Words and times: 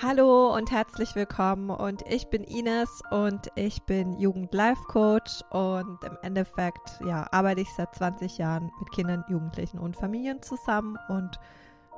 Hallo 0.00 0.54
und 0.54 0.70
herzlich 0.70 1.16
willkommen. 1.16 1.70
Und 1.70 2.04
ich 2.08 2.28
bin 2.28 2.44
Ines 2.44 3.02
und 3.10 3.50
ich 3.56 3.82
bin 3.82 4.12
Jugend-Life-Coach. 4.12 5.42
Und 5.50 6.04
im 6.04 6.16
Endeffekt 6.22 7.00
ja, 7.04 7.26
arbeite 7.32 7.62
ich 7.62 7.68
seit 7.76 7.96
20 7.96 8.38
Jahren 8.38 8.70
mit 8.78 8.92
Kindern, 8.92 9.24
Jugendlichen 9.28 9.80
und 9.80 9.96
Familien 9.96 10.40
zusammen. 10.40 10.96
Und 11.08 11.40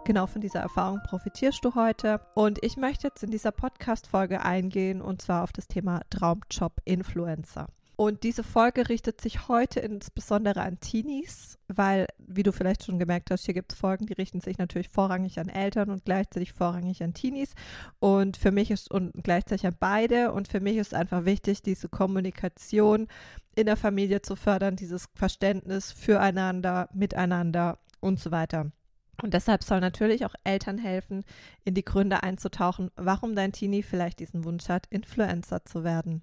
genau 0.06 0.26
von 0.26 0.40
dieser 0.40 0.60
Erfahrung 0.60 1.00
profitierst 1.06 1.62
du 1.62 1.74
heute. 1.74 2.22
Und 2.34 2.64
ich 2.64 2.78
möchte 2.78 3.08
jetzt 3.08 3.22
in 3.22 3.30
dieser 3.30 3.52
Podcast-Folge 3.52 4.40
eingehen 4.40 5.02
und 5.02 5.20
zwar 5.20 5.42
auf 5.42 5.52
das 5.52 5.68
Thema 5.68 6.00
Traumjob-Influencer. 6.08 7.66
Und 8.00 8.22
diese 8.22 8.44
Folge 8.44 8.88
richtet 8.88 9.20
sich 9.20 9.46
heute 9.46 9.80
insbesondere 9.80 10.62
an 10.62 10.80
Teenies, 10.80 11.58
weil, 11.68 12.06
wie 12.16 12.42
du 12.42 12.50
vielleicht 12.50 12.82
schon 12.86 12.98
gemerkt 12.98 13.30
hast, 13.30 13.44
hier 13.44 13.52
gibt 13.52 13.74
es 13.74 13.78
Folgen, 13.78 14.06
die 14.06 14.14
richten 14.14 14.40
sich 14.40 14.56
natürlich 14.56 14.88
vorrangig 14.88 15.38
an 15.38 15.50
Eltern 15.50 15.90
und 15.90 16.06
gleichzeitig 16.06 16.54
vorrangig 16.54 17.02
an 17.02 17.12
Teenies. 17.12 17.52
Und 17.98 18.38
für 18.38 18.52
mich 18.52 18.70
ist 18.70 18.90
und 18.90 19.12
gleichzeitig 19.22 19.66
an 19.66 19.76
beide. 19.78 20.32
Und 20.32 20.48
für 20.48 20.60
mich 20.60 20.78
ist 20.78 20.94
einfach 20.94 21.26
wichtig, 21.26 21.60
diese 21.60 21.90
Kommunikation 21.90 23.06
in 23.54 23.66
der 23.66 23.76
Familie 23.76 24.22
zu 24.22 24.34
fördern, 24.34 24.76
dieses 24.76 25.10
Verständnis 25.14 25.92
füreinander, 25.92 26.88
miteinander 26.94 27.80
und 28.00 28.18
so 28.18 28.30
weiter. 28.30 28.72
Und 29.20 29.34
deshalb 29.34 29.62
soll 29.62 29.80
natürlich 29.80 30.24
auch 30.24 30.34
Eltern 30.42 30.78
helfen, 30.78 31.22
in 31.64 31.74
die 31.74 31.84
Gründe 31.84 32.22
einzutauchen, 32.22 32.90
warum 32.96 33.36
dein 33.36 33.52
Teenie 33.52 33.82
vielleicht 33.82 34.20
diesen 34.20 34.44
Wunsch 34.44 34.70
hat, 34.70 34.86
Influencer 34.88 35.66
zu 35.66 35.84
werden. 35.84 36.22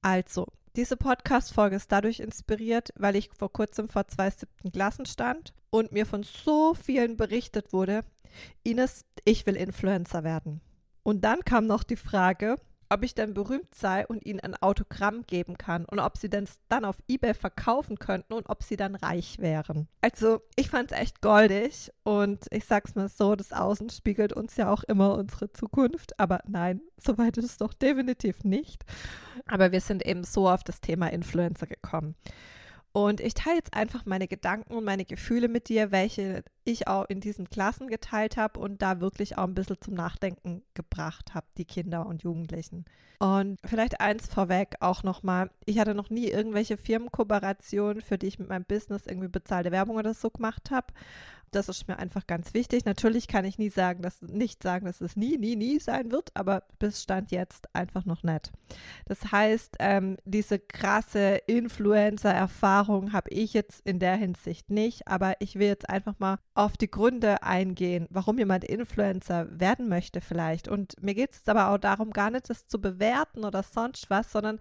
Also, 0.00 0.46
diese 0.76 0.96
Podcast-Folge 0.96 1.76
ist 1.76 1.90
dadurch 1.90 2.20
inspiriert, 2.20 2.90
weil 2.96 3.16
ich 3.16 3.30
vor 3.36 3.52
kurzem 3.52 3.88
vor 3.88 4.06
zwei 4.08 4.30
siebten 4.30 4.70
Klassen 4.72 5.06
stand 5.06 5.52
und 5.70 5.92
mir 5.92 6.06
von 6.06 6.22
so 6.22 6.74
vielen 6.74 7.16
berichtet 7.16 7.72
wurde, 7.72 8.04
Ines, 8.62 9.04
ich 9.24 9.46
will 9.46 9.56
Influencer 9.56 10.22
werden. 10.22 10.60
Und 11.02 11.24
dann 11.24 11.40
kam 11.44 11.66
noch 11.66 11.82
die 11.82 11.96
Frage, 11.96 12.56
ob 12.90 13.04
ich 13.04 13.14
denn 13.14 13.34
berühmt 13.34 13.74
sei 13.74 14.06
und 14.06 14.26
ihnen 14.26 14.40
ein 14.40 14.56
Autogramm 14.56 15.22
geben 15.26 15.56
kann 15.56 15.84
und 15.84 16.00
ob 16.00 16.18
sie 16.18 16.28
denn 16.28 16.48
dann 16.68 16.84
auf 16.84 16.96
eBay 17.08 17.34
verkaufen 17.34 17.98
könnten 17.98 18.32
und 18.34 18.48
ob 18.48 18.62
sie 18.62 18.76
dann 18.76 18.96
reich 18.96 19.38
wären. 19.38 19.88
Also 20.00 20.42
ich 20.56 20.70
fand 20.70 20.90
es 20.90 20.98
echt 20.98 21.22
goldig 21.22 21.92
und 22.02 22.46
ich 22.50 22.64
sag's 22.64 22.96
mal 22.96 23.08
so, 23.08 23.36
das 23.36 23.52
Außen 23.52 23.90
spiegelt 23.90 24.32
uns 24.32 24.56
ja 24.56 24.70
auch 24.72 24.82
immer 24.84 25.14
unsere 25.16 25.52
Zukunft, 25.52 26.18
aber 26.18 26.40
nein, 26.46 26.80
soweit 26.98 27.36
ist 27.38 27.44
es 27.44 27.56
doch 27.58 27.72
definitiv 27.72 28.42
nicht. 28.42 28.84
Aber 29.46 29.72
wir 29.72 29.80
sind 29.80 30.04
eben 30.04 30.24
so 30.24 30.48
auf 30.48 30.64
das 30.64 30.80
Thema 30.80 31.12
Influencer 31.12 31.66
gekommen. 31.66 32.16
Und 32.92 33.20
ich 33.20 33.34
teile 33.34 33.56
jetzt 33.56 33.74
einfach 33.74 34.04
meine 34.04 34.26
Gedanken 34.26 34.74
und 34.74 34.84
meine 34.84 35.04
Gefühle 35.04 35.48
mit 35.48 35.68
dir, 35.68 35.92
welche 35.92 36.42
ich 36.64 36.88
auch 36.88 37.04
in 37.08 37.20
diesen 37.20 37.48
Klassen 37.48 37.86
geteilt 37.86 38.36
habe 38.36 38.58
und 38.58 38.82
da 38.82 39.00
wirklich 39.00 39.38
auch 39.38 39.44
ein 39.44 39.54
bisschen 39.54 39.80
zum 39.80 39.94
Nachdenken 39.94 40.62
gebracht 40.74 41.32
habe, 41.34 41.46
die 41.56 41.64
Kinder 41.64 42.06
und 42.06 42.24
Jugendlichen. 42.24 42.84
Und 43.20 43.58
vielleicht 43.64 44.00
eins 44.00 44.26
vorweg 44.26 44.76
auch 44.80 45.02
nochmal, 45.02 45.50
ich 45.66 45.78
hatte 45.78 45.94
noch 45.94 46.10
nie 46.10 46.28
irgendwelche 46.28 46.76
Firmenkooperationen, 46.76 48.02
für 48.02 48.18
die 48.18 48.26
ich 48.26 48.38
mit 48.38 48.48
meinem 48.48 48.64
Business 48.64 49.06
irgendwie 49.06 49.28
bezahlte 49.28 49.70
Werbung 49.70 49.96
oder 49.96 50.14
so 50.14 50.30
gemacht 50.30 50.70
habe. 50.70 50.88
Das 51.50 51.68
ist 51.68 51.88
mir 51.88 51.98
einfach 51.98 52.26
ganz 52.26 52.54
wichtig. 52.54 52.84
Natürlich 52.84 53.26
kann 53.26 53.44
ich 53.44 53.58
nie 53.58 53.70
sagen, 53.70 54.02
dass 54.02 54.22
nicht 54.22 54.62
sagen, 54.62 54.86
dass 54.86 55.00
es 55.00 55.16
nie, 55.16 55.36
nie, 55.36 55.56
nie 55.56 55.80
sein 55.80 56.12
wird, 56.12 56.30
aber 56.34 56.62
bis 56.78 57.02
Stand 57.02 57.32
jetzt 57.32 57.74
einfach 57.74 58.04
noch 58.04 58.22
nicht. 58.22 58.52
Das 59.06 59.32
heißt, 59.32 59.76
ähm, 59.80 60.16
diese 60.24 60.58
krasse 60.58 61.40
Influencer-Erfahrung 61.46 63.12
habe 63.12 63.30
ich 63.30 63.52
jetzt 63.52 63.80
in 63.84 63.98
der 63.98 64.16
Hinsicht 64.16 64.70
nicht, 64.70 65.08
aber 65.08 65.34
ich 65.40 65.56
will 65.56 65.66
jetzt 65.66 65.88
einfach 65.88 66.14
mal 66.18 66.38
auf 66.54 66.76
die 66.76 66.90
Gründe 66.90 67.42
eingehen, 67.42 68.06
warum 68.10 68.38
jemand 68.38 68.64
Influencer 68.64 69.48
werden 69.50 69.88
möchte 69.88 70.20
vielleicht. 70.20 70.68
Und 70.68 70.94
mir 71.02 71.14
geht 71.14 71.32
es 71.32 71.48
aber 71.48 71.70
auch 71.70 71.78
darum, 71.78 72.10
gar 72.10 72.30
nicht 72.30 72.48
das 72.48 72.66
zu 72.66 72.80
bewerten 72.80 73.44
oder 73.44 73.62
sonst 73.62 74.08
was, 74.10 74.30
sondern 74.30 74.60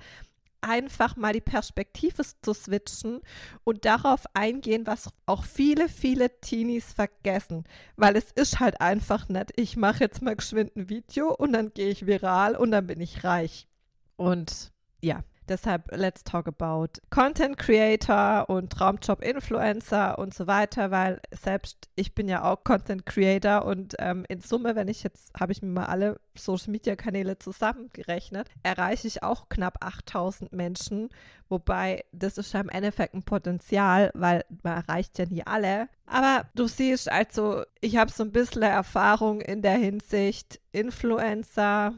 einfach 0.61 1.15
mal 1.15 1.33
die 1.33 1.41
Perspektive 1.41 2.23
zu 2.41 2.53
switchen 2.53 3.21
und 3.63 3.85
darauf 3.85 4.25
eingehen, 4.33 4.87
was 4.87 5.09
auch 5.25 5.43
viele, 5.43 5.89
viele 5.89 6.39
Teenies 6.41 6.93
vergessen. 6.93 7.65
Weil 7.95 8.15
es 8.15 8.31
ist 8.31 8.59
halt 8.59 8.81
einfach 8.81 9.29
nicht, 9.29 9.51
ich 9.55 9.77
mache 9.77 10.01
jetzt 10.01 10.21
mal 10.21 10.35
geschwind 10.35 10.75
ein 10.75 10.89
Video 10.89 11.33
und 11.33 11.53
dann 11.53 11.73
gehe 11.73 11.89
ich 11.89 12.05
viral 12.05 12.55
und 12.55 12.71
dann 12.71 12.87
bin 12.87 13.01
ich 13.01 13.23
reich. 13.23 13.67
Und 14.15 14.71
ja, 15.01 15.23
Deshalb 15.49 15.89
let's 15.91 16.23
talk 16.23 16.47
about 16.47 17.01
Content 17.09 17.57
Creator 17.57 18.47
und 18.49 18.71
Traumjob 18.71 19.23
Influencer 19.23 20.19
und 20.19 20.31
so 20.33 20.45
weiter, 20.45 20.91
weil 20.91 21.19
selbst 21.31 21.89
ich 21.95 22.13
bin 22.13 22.27
ja 22.27 22.43
auch 22.43 22.63
Content 22.63 23.07
Creator 23.07 23.65
und 23.65 23.95
ähm, 23.97 24.25
in 24.29 24.41
Summe, 24.41 24.75
wenn 24.75 24.87
ich 24.87 25.01
jetzt, 25.01 25.31
habe 25.39 25.51
ich 25.51 25.63
mir 25.63 25.69
mal 25.69 25.87
alle 25.87 26.19
Social 26.35 26.71
Media 26.71 26.95
Kanäle 26.95 27.39
zusammengerechnet, 27.39 28.47
erreiche 28.61 29.07
ich 29.07 29.23
auch 29.23 29.49
knapp 29.49 29.83
8000 29.83 30.53
Menschen, 30.53 31.09
wobei 31.49 32.05
das 32.11 32.37
ist 32.37 32.53
ja 32.53 32.61
im 32.61 32.69
Endeffekt 32.69 33.15
ein 33.15 33.23
Potenzial, 33.23 34.11
weil 34.13 34.45
man 34.61 34.83
erreicht 34.83 35.17
ja 35.17 35.25
nie 35.25 35.45
alle. 35.47 35.89
Aber 36.05 36.45
du 36.53 36.67
siehst 36.67 37.11
also, 37.11 37.63
ich 37.81 37.97
habe 37.97 38.11
so 38.11 38.23
ein 38.23 38.31
bisschen 38.31 38.61
Erfahrung 38.61 39.41
in 39.41 39.63
der 39.63 39.77
Hinsicht 39.77 40.61
Influencer, 40.71 41.93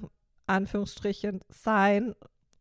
Anführungsstrichen 0.47 1.41
sein 1.50 2.16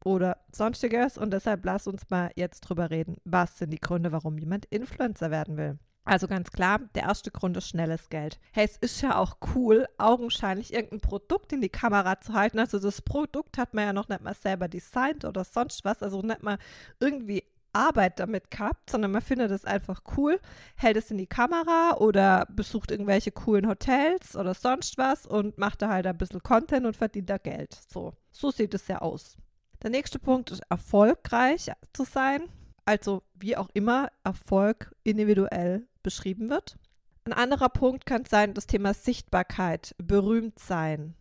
oder 0.05 0.39
sonstiges. 0.53 1.19
Und 1.19 1.33
deshalb 1.33 1.65
lass 1.65 1.87
uns 1.87 2.09
mal 2.11 2.31
jetzt 2.37 2.61
drüber 2.61 2.91
reden. 2.91 3.17
Was 3.25 3.59
sind 3.59 3.71
die 3.71 3.81
Gründe, 3.81 4.13
warum 4.13 4.39
jemand 4.39 4.67
Influencer 4.67 5.31
werden 5.31 5.57
will? 5.57 5.79
Also 6.05 6.27
ganz 6.27 6.51
klar, 6.51 6.81
der 6.95 7.05
erste 7.05 7.31
Grund 7.31 7.57
ist 7.57 7.69
schnelles 7.69 8.09
Geld. 8.09 8.41
Hey, 8.53 8.65
es 8.65 8.77
ist 8.79 9.01
ja 9.03 9.17
auch 9.17 9.37
cool, 9.55 9.87
augenscheinlich 9.99 10.73
irgendein 10.73 11.01
Produkt 11.01 11.53
in 11.53 11.61
die 11.61 11.69
Kamera 11.69 12.21
zu 12.21 12.33
halten. 12.33 12.59
Also 12.59 12.79
das 12.79 13.03
Produkt 13.03 13.59
hat 13.59 13.75
man 13.75 13.85
ja 13.85 13.93
noch 13.93 14.09
nicht 14.09 14.23
mal 14.23 14.35
selber 14.35 14.67
designt 14.67 15.25
oder 15.25 15.45
sonst 15.45 15.85
was. 15.85 16.03
Also 16.03 16.23
nicht 16.23 16.43
mal 16.43 16.59
irgendwie 17.01 17.45
Arbeit 17.73 18.19
damit 18.19 18.51
gehabt, 18.51 18.91
sondern 18.91 19.13
man 19.13 19.23
findet 19.23 19.51
es 19.51 19.65
einfach 19.65 20.03
cool, 20.17 20.41
hält 20.77 20.97
es 20.97 21.11
in 21.11 21.19
die 21.19 21.27
Kamera 21.27 21.97
oder 21.99 22.47
besucht 22.51 22.91
irgendwelche 22.91 23.31
coolen 23.31 23.69
Hotels 23.69 24.35
oder 24.37 24.55
sonst 24.55 24.99
was 24.99 25.27
und 25.27 25.59
macht 25.59 25.83
da 25.83 25.89
halt 25.89 26.07
ein 26.07 26.19
bisschen 26.19 26.43
Content 26.43 26.87
und 26.87 26.97
verdient 26.97 27.31
da 27.31 27.39
Geld. 27.39 27.79
So, 27.89 28.15
so 28.33 28.51
sieht 28.51 28.75
es 28.75 28.89
ja 28.89 28.99
aus. 28.99 29.37
Der 29.83 29.91
nächste 29.91 30.19
Punkt 30.19 30.51
ist 30.51 30.63
erfolgreich 30.69 31.71
zu 31.93 32.05
sein. 32.05 32.49
Also 32.85 33.23
wie 33.35 33.57
auch 33.57 33.69
immer 33.73 34.11
Erfolg 34.25 34.95
individuell 35.05 35.87
beschrieben 36.03 36.51
wird. 36.51 36.77
Ein 37.25 37.33
anderer 37.33 37.69
Punkt 37.69 38.07
kann 38.07 38.25
sein 38.25 38.55
das 38.55 38.67
Thema 38.67 38.95
Sichtbarkeit, 38.95 39.95
berühmt 39.99 40.59
sein, 40.59 41.15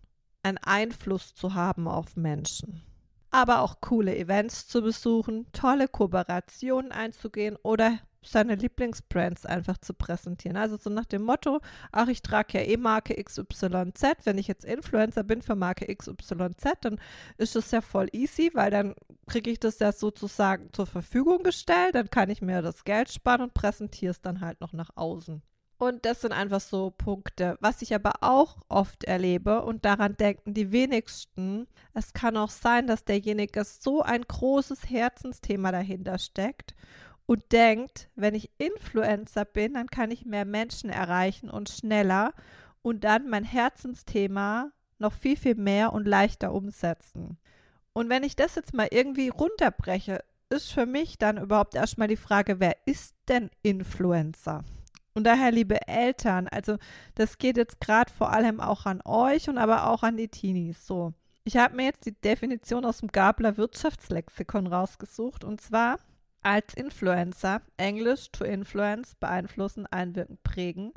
einen 0.43 0.57
Einfluss 0.57 1.35
zu 1.35 1.53
haben 1.53 1.87
auf 1.87 2.15
Menschen. 2.15 2.83
Aber 3.31 3.61
auch 3.61 3.81
coole 3.81 4.17
Events 4.17 4.67
zu 4.67 4.81
besuchen, 4.81 5.45
tolle 5.51 5.87
Kooperationen 5.87 6.91
einzugehen 6.91 7.57
oder 7.61 7.99
seine 8.23 8.55
Lieblingsbrands 8.55 9.45
einfach 9.45 9.77
zu 9.77 9.93
präsentieren. 9.93 10.57
Also 10.57 10.77
so 10.77 10.89
nach 10.89 11.05
dem 11.05 11.23
Motto, 11.23 11.59
ach, 11.91 12.07
ich 12.07 12.21
trage 12.21 12.59
ja 12.59 12.65
eh 12.65 12.77
Marke 12.77 13.21
XYZ, 13.21 14.03
wenn 14.25 14.37
ich 14.37 14.47
jetzt 14.47 14.65
Influencer 14.65 15.23
bin 15.23 15.41
für 15.41 15.55
Marke 15.55 15.93
XYZ, 15.93 16.63
dann 16.81 16.99
ist 17.37 17.55
das 17.55 17.71
ja 17.71 17.81
voll 17.81 18.07
easy, 18.11 18.51
weil 18.53 18.71
dann 18.71 18.95
kriege 19.27 19.51
ich 19.51 19.59
das 19.59 19.79
ja 19.79 19.91
sozusagen 19.91 20.71
zur 20.73 20.85
Verfügung 20.85 21.43
gestellt, 21.43 21.95
dann 21.95 22.09
kann 22.09 22.29
ich 22.29 22.41
mir 22.41 22.61
das 22.61 22.83
Geld 22.83 23.11
sparen 23.11 23.41
und 23.41 23.53
präsentiere 23.53 24.11
es 24.11 24.21
dann 24.21 24.41
halt 24.41 24.59
noch 24.61 24.73
nach 24.73 24.89
außen. 24.95 25.41
Und 25.79 26.03
das 26.03 26.19
sind 26.19 26.33
einfach 26.33 26.59
so 26.59 26.91
Punkte. 26.91 27.57
Was 27.61 27.81
ich 27.81 27.95
aber 27.95 28.15
auch 28.19 28.57
oft 28.67 29.05
erlebe 29.05 29.61
und 29.61 29.85
daran 29.85 30.17
denken 30.17 30.53
die 30.53 30.73
wenigsten, 30.73 31.67
es 31.93 32.11
kann 32.11 32.35
auch 32.35 32.49
sein, 32.49 32.85
dass 32.85 33.05
derjenige 33.05 33.63
so 33.63 34.01
ein 34.01 34.23
großes 34.23 34.89
Herzensthema 34.89 35.71
dahinter 35.71 36.19
steckt 36.19 36.75
und 37.29 37.51
denkt, 37.51 38.09
wenn 38.15 38.33
ich 38.33 38.49
Influencer 38.57 39.45
bin, 39.45 39.75
dann 39.75 39.85
kann 39.85 40.09
ich 40.09 40.25
mehr 40.25 40.45
Menschen 40.45 40.89
erreichen 40.89 41.51
und 41.51 41.69
schneller 41.69 42.33
und 42.81 43.03
dann 43.03 43.29
mein 43.29 43.43
Herzensthema 43.43 44.71
noch 44.97 45.13
viel, 45.13 45.37
viel 45.37 45.53
mehr 45.53 45.93
und 45.93 46.07
leichter 46.07 46.51
umsetzen. 46.51 47.37
Und 47.93 48.09
wenn 48.09 48.23
ich 48.23 48.35
das 48.35 48.55
jetzt 48.55 48.73
mal 48.73 48.87
irgendwie 48.89 49.29
runterbreche, 49.29 50.23
ist 50.49 50.73
für 50.73 50.87
mich 50.87 51.19
dann 51.19 51.37
überhaupt 51.37 51.75
erstmal 51.75 52.07
die 52.07 52.17
Frage, 52.17 52.59
wer 52.59 52.75
ist 52.85 53.13
denn 53.27 53.51
Influencer? 53.61 54.63
Und 55.13 55.25
daher, 55.25 55.51
liebe 55.51 55.87
Eltern, 55.87 56.47
also 56.47 56.77
das 57.13 57.37
geht 57.37 57.57
jetzt 57.57 57.79
gerade 57.79 58.11
vor 58.11 58.31
allem 58.31 58.59
auch 58.59 58.87
an 58.87 59.03
euch 59.05 59.49
und 59.49 59.59
aber 59.59 59.85
auch 59.85 60.01
an 60.01 60.17
die 60.17 60.29
Teenies. 60.29 60.87
So, 60.87 61.13
ich 61.43 61.57
habe 61.57 61.75
mir 61.75 61.85
jetzt 61.85 62.07
die 62.07 62.19
Definition 62.19 62.85
aus 62.85 63.01
dem 63.01 63.09
Gabler 63.09 63.55
Wirtschaftslexikon 63.55 64.65
rausgesucht 64.65 65.43
und 65.43 65.61
zwar 65.61 65.99
als 66.41 66.73
Influencer, 66.73 67.61
Englisch 67.77 68.31
to 68.31 68.43
influence, 68.43 69.15
beeinflussen, 69.15 69.85
einwirken, 69.87 70.37
prägen, 70.43 70.93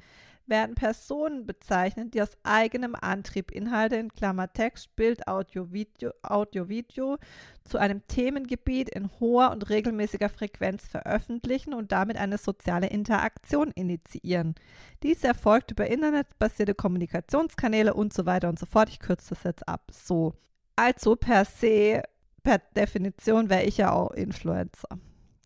werden 0.47 0.75
Personen 0.75 1.47
bezeichnet, 1.47 2.15
die 2.15 2.23
aus 2.23 2.37
eigenem 2.43 2.95
Antrieb 2.95 3.51
Inhalte 3.51 3.97
in 3.97 4.13
Klammer 4.13 4.53
Text, 4.53 4.95
Bild, 4.97 5.27
Audio, 5.29 5.73
Video, 5.73 6.13
Audio, 6.23 6.69
Video 6.69 7.19
zu 7.65 7.79
einem 7.79 8.07
Themengebiet 8.07 8.91
in 8.91 9.11
hoher 9.21 9.53
und 9.53 9.71
regelmäßiger 9.71 10.29
Frequenz 10.29 10.87
veröffentlichen 10.87 11.75
und 11.75 11.93
damit 11.93 12.17
eine 12.17 12.39
soziale 12.39 12.89
Interaktion 12.89 13.71
initiieren. 13.71 14.55
Dies 15.03 15.23
erfolgt 15.25 15.71
über 15.71 15.87
internetbasierte 15.87 16.75
Kommunikationskanäle 16.75 17.95
und 17.95 18.13
so 18.13 18.27
weiter 18.27 18.49
und 18.49 18.59
so 18.59 18.67
fort. 18.67 18.89
Ich 18.89 18.99
kürze 18.99 19.31
das 19.31 19.45
jetzt 19.45 19.69
ab. 19.69 19.91
So. 19.93 20.35
Also 20.75 21.17
per 21.17 21.45
se, 21.45 22.03
per 22.43 22.59
Definition 22.59 23.49
wäre 23.49 23.65
ich 23.65 23.79
ja 23.79 23.93
auch 23.93 24.11
Influencer. 24.11 24.99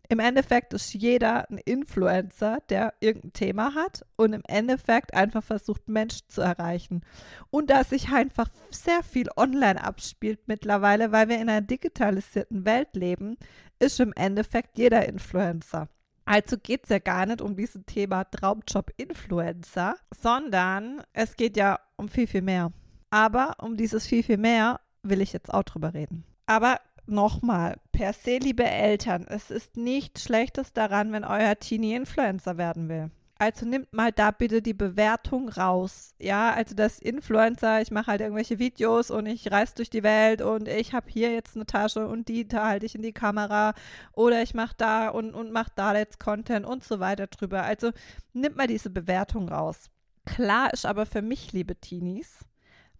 Im 0.08 0.20
Endeffekt 0.20 0.72
ist 0.72 0.94
jeder 0.94 1.50
ein 1.50 1.58
Influencer, 1.58 2.58
der 2.68 2.94
irgendein 3.00 3.32
Thema 3.32 3.74
hat 3.74 4.04
und 4.16 4.32
im 4.32 4.42
Endeffekt 4.46 5.14
einfach 5.14 5.42
versucht, 5.42 5.88
Menschen 5.88 6.28
zu 6.28 6.42
erreichen. 6.42 7.02
Und 7.50 7.70
da 7.70 7.82
sich 7.82 8.10
einfach 8.10 8.48
sehr 8.70 9.02
viel 9.02 9.28
online 9.36 9.82
abspielt 9.82 10.40
mittlerweile, 10.46 11.10
weil 11.10 11.28
wir 11.28 11.36
in 11.36 11.48
einer 11.48 11.60
digitalisierten 11.60 12.64
Welt 12.64 12.94
leben, 12.94 13.36
ist 13.78 13.98
im 13.98 14.12
Endeffekt 14.12 14.78
jeder 14.78 15.08
Influencer. 15.08 15.88
Also 16.24 16.56
geht 16.58 16.84
es 16.84 16.90
ja 16.90 16.98
gar 16.98 17.26
nicht 17.26 17.40
um 17.40 17.56
dieses 17.56 17.84
Thema 17.86 18.24
Traumjob-Influencer, 18.24 19.96
sondern 20.12 21.02
es 21.12 21.36
geht 21.36 21.56
ja 21.56 21.78
um 21.96 22.08
viel, 22.08 22.26
viel 22.26 22.42
mehr. 22.42 22.72
Aber 23.10 23.56
um 23.60 23.76
dieses 23.76 24.06
viel, 24.06 24.22
viel 24.22 24.38
mehr 24.38 24.80
will 25.02 25.20
ich 25.20 25.32
jetzt 25.32 25.52
auch 25.52 25.62
drüber 25.62 25.94
reden. 25.94 26.24
Aber 26.46 26.80
nochmal, 27.08 27.76
per 27.92 28.12
se, 28.12 28.38
liebe 28.38 28.64
Eltern, 28.64 29.26
es 29.28 29.50
ist 29.50 29.76
nichts 29.76 30.24
Schlechtes 30.24 30.72
daran, 30.72 31.12
wenn 31.12 31.24
euer 31.24 31.58
Teenie 31.58 31.94
Influencer 31.94 32.58
werden 32.58 32.88
will. 32.88 33.10
Also 33.38 33.66
nimmt 33.66 33.92
mal 33.92 34.12
da 34.12 34.30
bitte 34.30 34.62
die 34.62 34.72
Bewertung 34.72 35.50
raus. 35.50 36.14
Ja, 36.18 36.54
also 36.54 36.74
das 36.74 36.98
Influencer, 36.98 37.82
ich 37.82 37.90
mache 37.90 38.06
halt 38.06 38.22
irgendwelche 38.22 38.58
Videos 38.58 39.10
und 39.10 39.26
ich 39.26 39.52
reise 39.52 39.74
durch 39.74 39.90
die 39.90 40.02
Welt 40.02 40.40
und 40.40 40.68
ich 40.68 40.94
habe 40.94 41.10
hier 41.10 41.32
jetzt 41.32 41.54
eine 41.54 41.66
Tasche 41.66 42.06
und 42.08 42.28
die 42.28 42.48
da 42.48 42.68
halte 42.68 42.86
ich 42.86 42.94
in 42.94 43.02
die 43.02 43.12
Kamera 43.12 43.74
oder 44.12 44.42
ich 44.42 44.54
mache 44.54 44.74
da 44.78 45.10
und, 45.10 45.34
und 45.34 45.52
mache 45.52 45.70
da 45.74 45.94
jetzt 45.94 46.18
Content 46.18 46.64
und 46.64 46.82
so 46.82 46.98
weiter 46.98 47.26
drüber. 47.26 47.62
Also 47.62 47.90
nimmt 48.32 48.56
mal 48.56 48.68
diese 48.68 48.88
Bewertung 48.88 49.50
raus. 49.50 49.90
Klar 50.24 50.72
ist 50.72 50.86
aber 50.86 51.04
für 51.04 51.22
mich, 51.22 51.52
liebe 51.52 51.76
Teenies, 51.76 52.38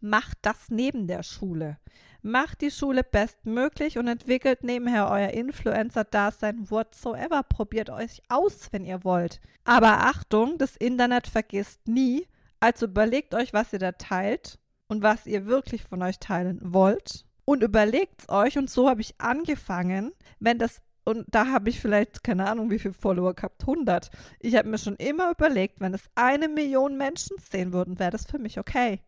macht 0.00 0.36
das 0.42 0.68
neben 0.68 1.06
der 1.06 1.22
Schule. 1.22 1.78
Macht 2.26 2.61
die 2.61 2.73
Schule 2.73 3.05
bestmöglich 3.05 3.99
und 3.99 4.08
entwickelt 4.08 4.64
nebenher 4.64 5.08
euer 5.08 5.28
Influencer-Dasein 5.28 6.69
whatsoever. 6.73 7.44
Probiert 7.44 7.88
euch 7.88 8.20
aus, 8.28 8.67
wenn 8.73 8.84
ihr 8.84 9.05
wollt. 9.05 9.40
Aber 9.64 10.00
Achtung, 10.00 10.58
das 10.58 10.76
Internet 10.76 11.28
vergisst 11.28 11.87
nie. 11.87 12.26
Also 12.58 12.87
überlegt 12.87 13.32
euch, 13.32 13.52
was 13.52 13.73
ihr 13.73 13.78
da 13.78 13.93
teilt 13.93 14.58
und 14.88 15.05
was 15.05 15.26
ihr 15.26 15.46
wirklich 15.46 15.84
von 15.84 16.02
euch 16.02 16.19
teilen 16.19 16.58
wollt. 16.64 17.26
Und 17.44 17.62
überlegt 17.62 18.23
es 18.23 18.28
euch, 18.28 18.58
und 18.58 18.69
so 18.69 18.90
habe 18.90 19.02
ich 19.02 19.14
angefangen, 19.20 20.11
wenn 20.40 20.58
das 20.58 20.82
und 21.05 21.26
da 21.28 21.46
habe 21.52 21.70
ich 21.70 21.78
vielleicht, 21.78 22.25
keine 22.25 22.50
Ahnung, 22.50 22.73
wie 22.73 22.81
viele 22.81 22.93
Follower 22.93 23.34
gehabt, 23.34 23.62
100. 23.62 24.11
Ich 24.40 24.56
habe 24.56 24.69
mir 24.69 24.78
schon 24.78 24.96
immer 24.96 25.31
überlegt, 25.31 25.81
wenn 25.81 25.94
es 25.94 26.11
eine 26.17 26.49
Million 26.49 26.96
Menschen 26.96 27.37
sehen 27.38 27.73
würden, 27.73 28.00
wäre 28.00 28.11
das 28.11 28.26
für 28.26 28.40
mich 28.40 28.58
okay. 28.58 28.99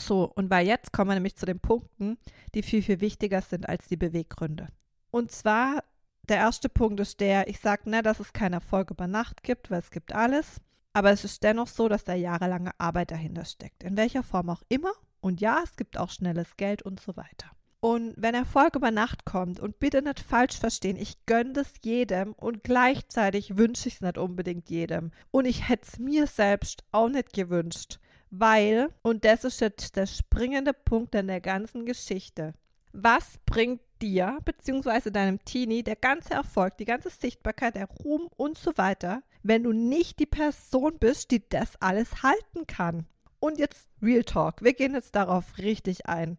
So, 0.00 0.24
und 0.34 0.50
weil 0.50 0.66
jetzt 0.66 0.92
kommen 0.92 1.10
wir 1.10 1.14
nämlich 1.14 1.36
zu 1.36 1.46
den 1.46 1.60
Punkten, 1.60 2.18
die 2.54 2.62
viel, 2.62 2.82
viel 2.82 3.00
wichtiger 3.00 3.42
sind 3.42 3.68
als 3.68 3.86
die 3.88 3.96
Beweggründe. 3.96 4.68
Und 5.10 5.30
zwar, 5.30 5.84
der 6.28 6.38
erste 6.38 6.68
Punkt 6.68 7.00
ist 7.00 7.20
der, 7.20 7.48
ich 7.48 7.60
sage 7.60 7.90
nicht, 7.90 8.06
dass 8.06 8.20
es 8.20 8.32
keinen 8.32 8.54
Erfolg 8.54 8.90
über 8.90 9.06
Nacht 9.06 9.42
gibt, 9.42 9.70
weil 9.70 9.80
es 9.80 9.90
gibt 9.90 10.14
alles. 10.14 10.60
Aber 10.92 11.10
es 11.10 11.24
ist 11.24 11.42
dennoch 11.42 11.68
so, 11.68 11.88
dass 11.88 12.04
da 12.04 12.14
jahrelange 12.14 12.72
Arbeit 12.78 13.10
dahinter 13.10 13.44
steckt. 13.44 13.84
In 13.84 13.96
welcher 13.96 14.22
Form 14.22 14.50
auch 14.50 14.62
immer. 14.68 14.92
Und 15.20 15.40
ja, 15.40 15.60
es 15.62 15.76
gibt 15.76 15.98
auch 15.98 16.10
schnelles 16.10 16.56
Geld 16.56 16.82
und 16.82 16.98
so 16.98 17.16
weiter. 17.16 17.50
Und 17.80 18.14
wenn 18.16 18.34
Erfolg 18.34 18.76
über 18.76 18.90
Nacht 18.90 19.24
kommt, 19.24 19.60
und 19.60 19.78
bitte 19.78 20.02
nicht 20.02 20.20
falsch 20.20 20.58
verstehen, 20.58 20.96
ich 20.96 21.24
gönne 21.26 21.52
das 21.52 21.74
jedem 21.82 22.32
und 22.32 22.62
gleichzeitig 22.64 23.56
wünsche 23.56 23.88
ich 23.88 23.96
es 23.96 24.00
nicht 24.00 24.18
unbedingt 24.18 24.68
jedem. 24.68 25.12
Und 25.30 25.46
ich 25.46 25.68
hätte 25.68 25.86
es 25.86 25.98
mir 25.98 26.26
selbst 26.26 26.84
auch 26.92 27.08
nicht 27.08 27.32
gewünscht 27.32 27.99
weil, 28.30 28.90
und 29.02 29.24
das 29.24 29.44
ist 29.44 29.60
jetzt 29.60 29.96
der 29.96 30.06
springende 30.06 30.72
Punkt 30.72 31.14
in 31.14 31.26
der 31.26 31.40
ganzen 31.40 31.84
Geschichte, 31.84 32.54
was 32.92 33.38
bringt 33.46 33.80
dir 34.00 34.38
bzw. 34.44 35.10
deinem 35.10 35.44
Teenie 35.44 35.82
der 35.82 35.96
ganze 35.96 36.34
Erfolg, 36.34 36.76
die 36.78 36.84
ganze 36.84 37.10
Sichtbarkeit, 37.10 37.76
der 37.76 37.88
Ruhm 37.88 38.28
und 38.36 38.58
so 38.58 38.72
weiter, 38.76 39.22
wenn 39.42 39.62
du 39.62 39.72
nicht 39.72 40.18
die 40.18 40.26
Person 40.26 40.98
bist, 40.98 41.30
die 41.30 41.48
das 41.48 41.76
alles 41.80 42.22
halten 42.22 42.66
kann? 42.66 43.06
Und 43.38 43.58
jetzt 43.58 43.88
Real 44.02 44.24
Talk. 44.24 44.62
Wir 44.62 44.74
gehen 44.74 44.94
jetzt 44.94 45.14
darauf 45.14 45.58
richtig 45.58 46.06
ein. 46.06 46.36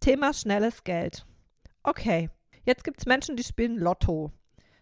Thema 0.00 0.32
schnelles 0.32 0.82
Geld. 0.82 1.26
Okay, 1.82 2.30
jetzt 2.64 2.82
gibt 2.82 3.00
es 3.00 3.06
Menschen, 3.06 3.36
die 3.36 3.44
spielen 3.44 3.76
Lotto. 3.76 4.32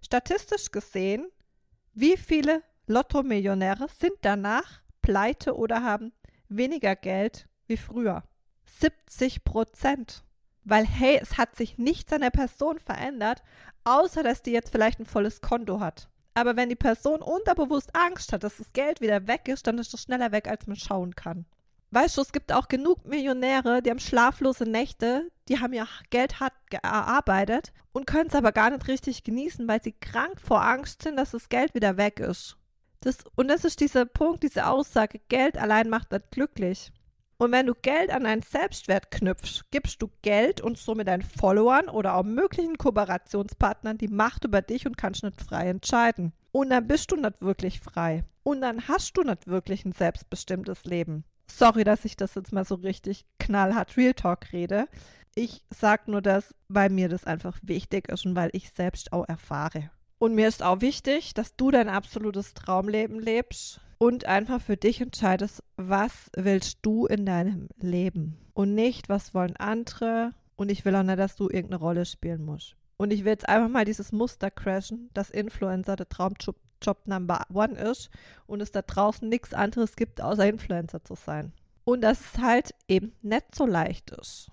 Statistisch 0.00 0.70
gesehen, 0.70 1.28
wie 1.92 2.16
viele 2.16 2.62
Lotto-Millionäre 2.86 3.88
sind 3.88 4.14
danach 4.22 4.80
pleite 5.02 5.56
oder 5.56 5.82
haben 5.82 6.12
weniger 6.48 6.96
Geld 6.96 7.48
wie 7.66 7.76
früher. 7.76 8.22
70 8.66 9.44
Prozent. 9.44 10.24
Weil, 10.64 10.84
hey, 10.84 11.18
es 11.20 11.38
hat 11.38 11.56
sich 11.56 11.78
nichts 11.78 12.12
an 12.12 12.20
der 12.20 12.30
Person 12.30 12.78
verändert, 12.78 13.42
außer 13.84 14.22
dass 14.22 14.42
die 14.42 14.50
jetzt 14.50 14.70
vielleicht 14.70 15.00
ein 15.00 15.06
volles 15.06 15.40
Konto 15.40 15.80
hat. 15.80 16.08
Aber 16.34 16.56
wenn 16.56 16.68
die 16.68 16.76
Person 16.76 17.22
unterbewusst 17.22 17.94
Angst 17.96 18.32
hat, 18.32 18.44
dass 18.44 18.58
das 18.58 18.72
Geld 18.72 19.00
wieder 19.00 19.26
weg 19.26 19.48
ist, 19.48 19.66
dann 19.66 19.78
ist 19.78 19.94
es 19.94 20.02
schneller 20.02 20.30
weg, 20.30 20.46
als 20.46 20.66
man 20.66 20.76
schauen 20.76 21.16
kann. 21.16 21.46
Weißt 21.90 22.18
du, 22.18 22.20
es 22.20 22.32
gibt 22.32 22.52
auch 22.52 22.68
genug 22.68 23.06
Millionäre, 23.06 23.80
die 23.80 23.88
haben 23.88 23.98
schlaflose 23.98 24.64
Nächte, 24.64 25.30
die 25.48 25.58
haben 25.58 25.72
ihr 25.72 25.88
Geld 26.10 26.38
hart 26.38 26.52
erarbeitet 26.70 27.72
und 27.92 28.06
können 28.06 28.28
es 28.28 28.34
aber 28.34 28.52
gar 28.52 28.68
nicht 28.68 28.86
richtig 28.88 29.24
genießen, 29.24 29.66
weil 29.66 29.82
sie 29.82 29.92
krank 29.92 30.38
vor 30.38 30.62
Angst 30.62 31.02
sind, 31.02 31.16
dass 31.16 31.30
das 31.30 31.48
Geld 31.48 31.74
wieder 31.74 31.96
weg 31.96 32.20
ist. 32.20 32.57
Das, 33.00 33.18
und 33.36 33.48
das 33.48 33.64
ist 33.64 33.80
dieser 33.80 34.06
Punkt, 34.06 34.42
diese 34.42 34.66
Aussage, 34.66 35.20
Geld 35.28 35.56
allein 35.56 35.88
macht 35.88 36.10
nicht 36.12 36.30
glücklich. 36.30 36.92
Und 37.40 37.52
wenn 37.52 37.66
du 37.66 37.74
Geld 37.74 38.10
an 38.10 38.24
deinen 38.24 38.42
Selbstwert 38.42 39.12
knüpfst, 39.12 39.62
gibst 39.70 40.02
du 40.02 40.10
Geld 40.22 40.60
und 40.60 40.76
somit 40.76 41.06
deinen 41.06 41.22
Followern 41.22 41.88
oder 41.88 42.16
auch 42.16 42.24
möglichen 42.24 42.76
Kooperationspartnern 42.76 43.96
die 43.96 44.08
Macht 44.08 44.44
über 44.44 44.60
dich 44.60 44.86
und 44.86 44.96
kannst 44.96 45.22
nicht 45.22 45.40
frei 45.40 45.68
entscheiden. 45.68 46.32
Und 46.50 46.70
dann 46.70 46.88
bist 46.88 47.12
du 47.12 47.16
nicht 47.16 47.40
wirklich 47.40 47.78
frei. 47.78 48.24
Und 48.42 48.62
dann 48.62 48.88
hast 48.88 49.16
du 49.16 49.22
nicht 49.22 49.46
wirklich 49.46 49.84
ein 49.84 49.92
selbstbestimmtes 49.92 50.84
Leben. 50.84 51.24
Sorry, 51.48 51.84
dass 51.84 52.04
ich 52.04 52.16
das 52.16 52.34
jetzt 52.34 52.52
mal 52.52 52.64
so 52.64 52.74
richtig 52.74 53.24
knallhart 53.38 53.96
Real 53.96 54.14
Talk 54.14 54.52
rede. 54.52 54.88
Ich 55.36 55.62
sag 55.70 56.08
nur 56.08 56.22
das, 56.22 56.52
weil 56.66 56.90
mir 56.90 57.08
das 57.08 57.24
einfach 57.24 57.56
wichtig 57.62 58.08
ist 58.08 58.26
und 58.26 58.34
weil 58.34 58.50
ich 58.52 58.70
selbst 58.70 59.12
auch 59.12 59.28
erfahre. 59.28 59.90
Und 60.18 60.34
mir 60.34 60.48
ist 60.48 60.62
auch 60.62 60.80
wichtig, 60.80 61.34
dass 61.34 61.54
du 61.56 61.70
dein 61.70 61.88
absolutes 61.88 62.54
Traumleben 62.54 63.20
lebst 63.20 63.80
und 63.98 64.24
einfach 64.24 64.60
für 64.60 64.76
dich 64.76 65.00
entscheidest, 65.00 65.62
was 65.76 66.30
willst 66.36 66.78
du 66.82 67.06
in 67.06 67.24
deinem 67.24 67.68
Leben 67.78 68.38
und 68.54 68.74
nicht, 68.74 69.08
was 69.08 69.34
wollen 69.34 69.56
andere. 69.56 70.34
Und 70.56 70.70
ich 70.70 70.84
will 70.84 70.96
auch 70.96 71.04
nicht, 71.04 71.18
dass 71.18 71.36
du 71.36 71.44
irgendeine 71.44 71.80
Rolle 71.80 72.04
spielen 72.04 72.44
musst. 72.44 72.74
Und 72.96 73.12
ich 73.12 73.24
will 73.24 73.30
jetzt 73.30 73.48
einfach 73.48 73.68
mal 73.68 73.84
dieses 73.84 74.10
Muster 74.10 74.50
crashen, 74.50 75.08
dass 75.14 75.30
Influencer 75.30 75.94
der 75.94 76.08
Traumjob 76.08 76.56
Job 76.82 77.06
Number 77.06 77.44
One 77.52 77.76
ist 77.78 78.10
und 78.46 78.60
es 78.60 78.70
da 78.70 78.82
draußen 78.82 79.28
nichts 79.28 79.54
anderes 79.54 79.96
gibt, 79.96 80.20
außer 80.20 80.48
Influencer 80.48 81.02
zu 81.04 81.14
sein. 81.14 81.52
Und 81.84 82.02
dass 82.02 82.20
es 82.20 82.38
halt 82.40 82.74
eben 82.86 83.12
nicht 83.22 83.54
so 83.54 83.66
leicht 83.66 84.10
ist. 84.10 84.50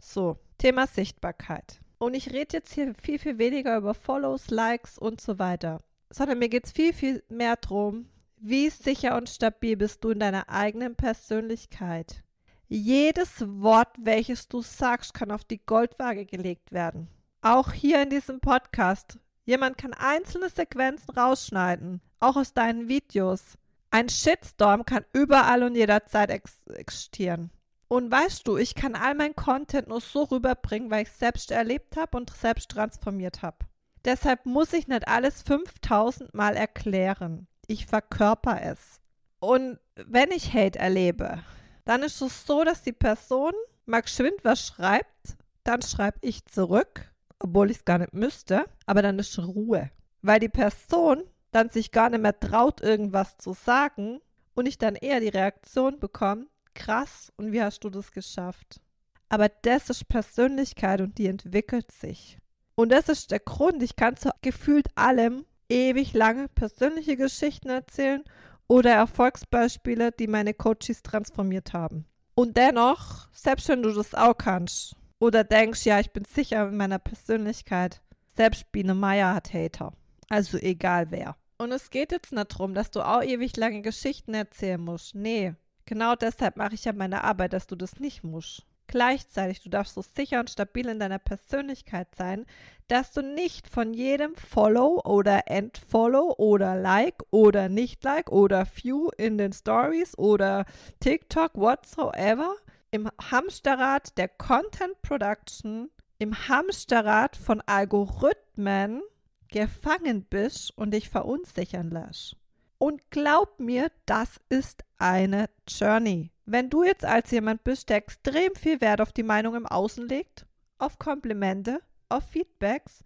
So, 0.00 0.38
Thema 0.58 0.86
Sichtbarkeit. 0.86 1.80
Und 1.98 2.14
ich 2.14 2.32
rede 2.32 2.56
jetzt 2.56 2.72
hier 2.72 2.94
viel, 3.02 3.18
viel 3.18 3.38
weniger 3.38 3.76
über 3.76 3.94
Follows, 3.94 4.50
Likes 4.50 4.98
und 4.98 5.20
so 5.20 5.38
weiter, 5.38 5.80
sondern 6.10 6.38
mir 6.38 6.48
geht 6.48 6.66
es 6.66 6.72
viel, 6.72 6.92
viel 6.92 7.24
mehr 7.28 7.56
darum, 7.56 8.08
wie 8.36 8.70
sicher 8.70 9.16
und 9.16 9.28
stabil 9.28 9.76
bist 9.76 10.04
du 10.04 10.10
in 10.10 10.20
deiner 10.20 10.48
eigenen 10.48 10.94
Persönlichkeit. 10.94 12.22
Jedes 12.68 13.42
Wort, 13.46 13.88
welches 13.98 14.46
du 14.48 14.62
sagst, 14.62 15.14
kann 15.14 15.30
auf 15.30 15.42
die 15.42 15.64
Goldwaage 15.64 16.24
gelegt 16.24 16.70
werden. 16.70 17.08
Auch 17.40 17.72
hier 17.72 18.02
in 18.02 18.10
diesem 18.10 18.40
Podcast. 18.40 19.18
Jemand 19.44 19.78
kann 19.78 19.94
einzelne 19.94 20.50
Sequenzen 20.50 21.10
rausschneiden, 21.10 22.02
auch 22.20 22.36
aus 22.36 22.52
deinen 22.52 22.88
Videos. 22.88 23.56
Ein 23.90 24.10
Shitstorm 24.10 24.84
kann 24.84 25.04
überall 25.14 25.62
und 25.62 25.74
jederzeit 25.74 26.30
existieren. 26.30 27.50
Und 27.88 28.10
weißt 28.10 28.46
du, 28.46 28.58
ich 28.58 28.74
kann 28.74 28.94
all 28.94 29.14
mein 29.14 29.34
Content 29.34 29.88
nur 29.88 30.00
so 30.00 30.24
rüberbringen, 30.24 30.90
weil 30.90 31.02
ich 31.02 31.08
es 31.08 31.18
selbst 31.18 31.50
erlebt 31.50 31.96
habe 31.96 32.16
und 32.18 32.30
selbst 32.36 32.70
transformiert 32.70 33.42
habe. 33.42 33.56
Deshalb 34.04 34.44
muss 34.46 34.72
ich 34.74 34.88
nicht 34.88 35.08
alles 35.08 35.42
5000 35.42 36.34
Mal 36.34 36.54
erklären. 36.56 37.46
Ich 37.66 37.86
verkörper 37.86 38.62
es. 38.62 39.00
Und 39.40 39.78
wenn 39.94 40.30
ich 40.30 40.52
Hate 40.52 40.78
erlebe, 40.78 41.42
dann 41.84 42.02
ist 42.02 42.20
es 42.20 42.46
so, 42.46 42.64
dass 42.64 42.82
die 42.82 42.92
Person 42.92 43.52
mal 43.86 44.02
geschwind 44.02 44.36
was 44.42 44.66
schreibt, 44.66 45.36
dann 45.64 45.82
schreibe 45.82 46.18
ich 46.20 46.44
zurück, 46.44 47.10
obwohl 47.38 47.70
ich 47.70 47.78
es 47.78 47.84
gar 47.84 47.98
nicht 47.98 48.12
müsste, 48.12 48.66
aber 48.86 49.02
dann 49.02 49.18
ist 49.18 49.38
Ruhe. 49.38 49.90
Weil 50.22 50.40
die 50.40 50.48
Person 50.48 51.24
dann 51.50 51.70
sich 51.70 51.92
gar 51.92 52.10
nicht 52.10 52.20
mehr 52.20 52.38
traut, 52.38 52.80
irgendwas 52.80 53.38
zu 53.38 53.54
sagen 53.54 54.20
und 54.54 54.66
ich 54.66 54.78
dann 54.78 54.96
eher 54.96 55.20
die 55.20 55.28
Reaktion 55.28 55.98
bekomme, 55.98 56.46
krass, 56.78 57.32
und 57.36 57.52
wie 57.52 57.60
hast 57.60 57.80
du 57.80 57.90
das 57.90 58.12
geschafft? 58.12 58.80
Aber 59.28 59.48
das 59.48 59.90
ist 59.90 60.08
Persönlichkeit 60.08 61.00
und 61.00 61.18
die 61.18 61.26
entwickelt 61.26 61.90
sich. 61.92 62.38
Und 62.76 62.90
das 62.90 63.08
ist 63.08 63.30
der 63.30 63.40
Grund, 63.40 63.82
ich 63.82 63.96
kann 63.96 64.16
zu 64.16 64.30
gefühlt 64.40 64.86
allem 64.96 65.44
ewig 65.68 66.14
lange 66.14 66.48
persönliche 66.48 67.16
Geschichten 67.16 67.68
erzählen 67.68 68.22
oder 68.68 68.92
Erfolgsbeispiele, 68.92 70.12
die 70.12 70.28
meine 70.28 70.54
Coaches 70.54 71.02
transformiert 71.02 71.72
haben. 71.72 72.06
Und 72.34 72.56
dennoch, 72.56 73.28
selbst 73.32 73.68
wenn 73.68 73.82
du 73.82 73.92
das 73.92 74.14
auch 74.14 74.38
kannst 74.38 74.94
oder 75.18 75.42
denkst, 75.42 75.84
ja, 75.84 75.98
ich 75.98 76.12
bin 76.12 76.24
sicher 76.24 76.68
in 76.68 76.76
meiner 76.76 77.00
Persönlichkeit, 77.00 78.00
selbst 78.36 78.70
Biene 78.70 78.94
Meier 78.94 79.34
hat 79.34 79.52
Hater. 79.52 79.92
Also 80.28 80.56
egal 80.58 81.10
wer. 81.10 81.36
Und 81.58 81.72
es 81.72 81.90
geht 81.90 82.12
jetzt 82.12 82.32
nicht 82.32 82.52
darum, 82.52 82.74
dass 82.74 82.92
du 82.92 83.02
auch 83.02 83.22
ewig 83.22 83.56
lange 83.56 83.82
Geschichten 83.82 84.34
erzählen 84.34 84.80
musst. 84.80 85.16
Nee, 85.16 85.54
genau 85.88 86.14
deshalb 86.14 86.56
mache 86.56 86.74
ich 86.74 86.84
ja 86.84 86.92
meine 86.92 87.24
Arbeit, 87.24 87.54
dass 87.54 87.66
du 87.66 87.74
das 87.74 87.98
nicht 87.98 88.22
musst. 88.22 88.66
Gleichzeitig, 88.88 89.62
du 89.62 89.68
darfst 89.70 89.94
so 89.94 90.02
sicher 90.02 90.40
und 90.40 90.50
stabil 90.50 90.86
in 90.88 90.98
deiner 90.98 91.18
Persönlichkeit 91.18 92.14
sein, 92.14 92.46
dass 92.88 93.12
du 93.12 93.22
nicht 93.22 93.68
von 93.68 93.92
jedem 93.92 94.34
Follow 94.34 95.02
oder 95.04 95.48
Entfollow 95.48 96.34
oder 96.38 96.76
Like 96.76 97.22
oder 97.30 97.68
Nicht-Like 97.68 98.30
oder 98.30 98.66
View 98.66 99.08
in 99.18 99.36
den 99.36 99.52
Stories 99.52 100.16
oder 100.16 100.64
TikTok, 101.00 101.54
whatsoever, 101.54 102.54
im 102.90 103.10
Hamsterrad 103.30 104.16
der 104.16 104.28
Content 104.28 105.00
Production, 105.02 105.90
im 106.18 106.48
Hamsterrad 106.48 107.36
von 107.36 107.62
Algorithmen 107.66 109.02
gefangen 109.50 110.24
bist 110.24 110.76
und 110.76 110.92
dich 110.92 111.08
verunsichern 111.08 111.90
lässt. 111.90 112.36
Und 112.78 113.02
glaub 113.10 113.58
mir, 113.58 113.90
das 114.06 114.40
ist 114.48 114.84
eine 114.98 115.50
Journey. 115.68 116.30
Wenn 116.46 116.70
du 116.70 116.84
jetzt 116.84 117.04
als 117.04 117.30
jemand 117.30 117.64
bist, 117.64 117.88
der 117.88 117.96
extrem 117.96 118.54
viel 118.54 118.80
Wert 118.80 119.00
auf 119.00 119.12
die 119.12 119.24
Meinung 119.24 119.54
im 119.54 119.66
Außen 119.66 120.08
legt, 120.08 120.46
auf 120.78 120.98
Komplimente, 120.98 121.80
auf 122.08 122.24
Feedbacks 122.30 123.04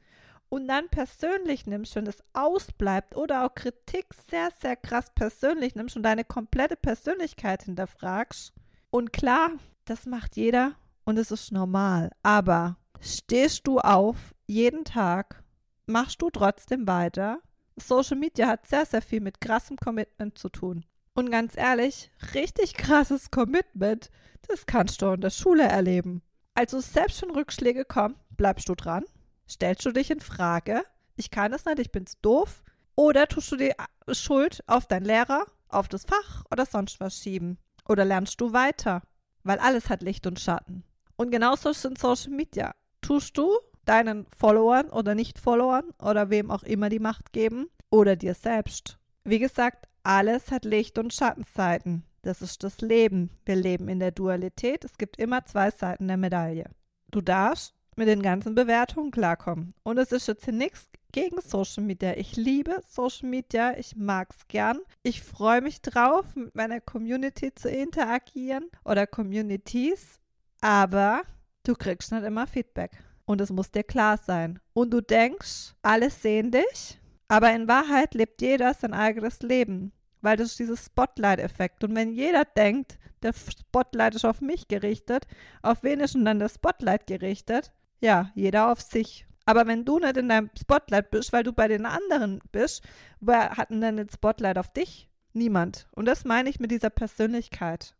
und 0.48 0.68
dann 0.68 0.88
persönlich 0.90 1.66
nimmst, 1.66 1.96
wenn 1.96 2.06
es 2.06 2.22
ausbleibt 2.34 3.16
oder 3.16 3.46
auch 3.46 3.54
Kritik 3.54 4.06
sehr, 4.30 4.50
sehr 4.60 4.76
krass 4.76 5.10
persönlich 5.14 5.74
nimmst 5.74 5.96
und 5.96 6.02
deine 6.02 6.24
komplette 6.24 6.76
Persönlichkeit 6.76 7.62
hinterfragst. 7.64 8.52
Und 8.90 9.12
klar, 9.12 9.52
das 9.86 10.04
macht 10.04 10.36
jeder 10.36 10.76
und 11.04 11.18
es 11.18 11.30
ist 11.30 11.52
normal. 11.52 12.10
Aber 12.22 12.76
stehst 13.00 13.66
du 13.66 13.78
auf 13.78 14.34
jeden 14.46 14.84
Tag, 14.84 15.42
machst 15.86 16.20
du 16.20 16.28
trotzdem 16.28 16.86
weiter 16.86 17.40
Social 17.76 18.16
Media 18.16 18.46
hat 18.48 18.66
sehr, 18.66 18.86
sehr 18.86 19.02
viel 19.02 19.20
mit 19.20 19.40
krassem 19.40 19.76
Commitment 19.76 20.38
zu 20.38 20.48
tun. 20.48 20.84
Und 21.14 21.30
ganz 21.30 21.56
ehrlich, 21.56 22.10
richtig 22.34 22.74
krasses 22.74 23.30
Commitment, 23.30 24.10
das 24.48 24.66
kannst 24.66 25.02
du 25.02 25.12
in 25.12 25.20
der 25.20 25.30
Schule 25.30 25.64
erleben. 25.64 26.22
Also 26.54 26.80
selbst 26.80 27.22
wenn 27.22 27.30
Rückschläge 27.30 27.84
kommen, 27.84 28.16
bleibst 28.30 28.68
du 28.68 28.74
dran, 28.74 29.04
stellst 29.48 29.84
du 29.84 29.92
dich 29.92 30.10
in 30.10 30.20
Frage, 30.20 30.82
ich 31.16 31.30
kann 31.30 31.52
es 31.52 31.64
nicht, 31.64 31.78
ich 31.78 31.92
bin's 31.92 32.18
doof, 32.20 32.62
oder 32.94 33.26
tust 33.26 33.52
du 33.52 33.56
die 33.56 33.72
Schuld 34.12 34.62
auf 34.66 34.86
deinen 34.86 35.06
Lehrer, 35.06 35.46
auf 35.68 35.88
das 35.88 36.04
Fach 36.04 36.44
oder 36.50 36.66
sonst 36.66 37.00
was 37.00 37.18
schieben? 37.18 37.58
Oder 37.88 38.04
lernst 38.04 38.40
du 38.40 38.52
weiter? 38.52 39.02
Weil 39.44 39.58
alles 39.58 39.88
hat 39.88 40.02
Licht 40.02 40.26
und 40.26 40.38
Schatten. 40.38 40.84
Und 41.16 41.30
genauso 41.30 41.70
in 41.70 41.96
Social 41.96 42.30
Media. 42.30 42.74
Tust 43.00 43.36
du 43.36 43.58
deinen 43.84 44.26
Followern 44.36 44.88
oder 44.88 45.14
Nicht-Followern 45.14 45.90
oder 46.00 46.30
wem 46.30 46.50
auch 46.50 46.62
immer 46.62 46.88
die 46.88 47.00
Macht 47.00 47.32
geben 47.32 47.68
oder 47.90 48.16
dir 48.16 48.34
selbst. 48.34 48.98
Wie 49.24 49.38
gesagt, 49.38 49.88
alles 50.02 50.50
hat 50.50 50.64
Licht- 50.64 50.98
und 50.98 51.12
Schattenseiten. 51.12 52.04
Das 52.22 52.42
ist 52.42 52.62
das 52.62 52.80
Leben. 52.80 53.30
Wir 53.44 53.56
leben 53.56 53.88
in 53.88 53.98
der 53.98 54.12
Dualität. 54.12 54.84
Es 54.84 54.98
gibt 54.98 55.18
immer 55.18 55.44
zwei 55.44 55.70
Seiten 55.70 56.08
der 56.08 56.16
Medaille. 56.16 56.70
Du 57.10 57.20
darfst 57.20 57.74
mit 57.96 58.08
den 58.08 58.22
ganzen 58.22 58.54
Bewertungen 58.54 59.10
klarkommen. 59.10 59.74
Und 59.82 59.98
es 59.98 60.12
ist 60.12 60.28
jetzt 60.28 60.44
hier 60.44 60.54
nichts 60.54 60.88
gegen 61.12 61.40
Social 61.40 61.84
Media. 61.84 62.14
Ich 62.16 62.36
liebe 62.36 62.82
Social 62.88 63.28
Media. 63.28 63.76
Ich 63.76 63.96
mag 63.96 64.30
es 64.30 64.48
gern. 64.48 64.78
Ich 65.02 65.22
freue 65.22 65.60
mich 65.60 65.82
drauf, 65.82 66.24
mit 66.34 66.54
meiner 66.54 66.80
Community 66.80 67.54
zu 67.54 67.68
interagieren 67.68 68.70
oder 68.84 69.06
Communities. 69.06 70.20
Aber 70.60 71.22
du 71.64 71.74
kriegst 71.74 72.12
nicht 72.12 72.24
immer 72.24 72.46
Feedback. 72.46 72.92
Und 73.24 73.40
es 73.40 73.50
muss 73.50 73.70
dir 73.70 73.84
klar 73.84 74.18
sein. 74.18 74.58
Und 74.72 74.90
du 74.90 75.00
denkst, 75.00 75.74
alle 75.82 76.10
sehen 76.10 76.50
dich, 76.50 77.00
aber 77.28 77.52
in 77.52 77.68
Wahrheit 77.68 78.14
lebt 78.14 78.42
jeder 78.42 78.74
sein 78.74 78.94
eigenes 78.94 79.40
Leben. 79.40 79.92
Weil 80.20 80.36
das 80.36 80.48
ist 80.48 80.58
dieses 80.58 80.86
Spotlight-Effekt. 80.86 81.82
Und 81.84 81.96
wenn 81.96 82.12
jeder 82.12 82.44
denkt, 82.44 82.98
der 83.22 83.32
Spotlight 83.32 84.14
ist 84.14 84.24
auf 84.24 84.40
mich 84.40 84.68
gerichtet, 84.68 85.26
auf 85.62 85.82
wen 85.82 86.00
ist 86.00 86.14
denn 86.14 86.24
dann 86.24 86.38
das 86.38 86.54
Spotlight 86.54 87.06
gerichtet? 87.06 87.72
Ja, 88.00 88.30
jeder 88.34 88.70
auf 88.70 88.80
sich. 88.80 89.26
Aber 89.44 89.66
wenn 89.66 89.84
du 89.84 89.98
nicht 89.98 90.16
in 90.16 90.28
deinem 90.28 90.50
Spotlight 90.58 91.10
bist, 91.10 91.32
weil 91.32 91.42
du 91.42 91.52
bei 91.52 91.68
den 91.68 91.86
anderen 91.86 92.40
bist, 92.52 92.82
wer 93.20 93.56
hat 93.56 93.70
denn 93.70 93.80
dann 93.80 93.96
den 93.96 94.08
Spotlight 94.08 94.58
auf 94.58 94.72
dich? 94.72 95.08
Niemand. 95.32 95.88
Und 95.92 96.06
das 96.06 96.24
meine 96.24 96.50
ich 96.50 96.60
mit 96.60 96.70
dieser 96.70 96.90
Persönlichkeit. 96.90 97.94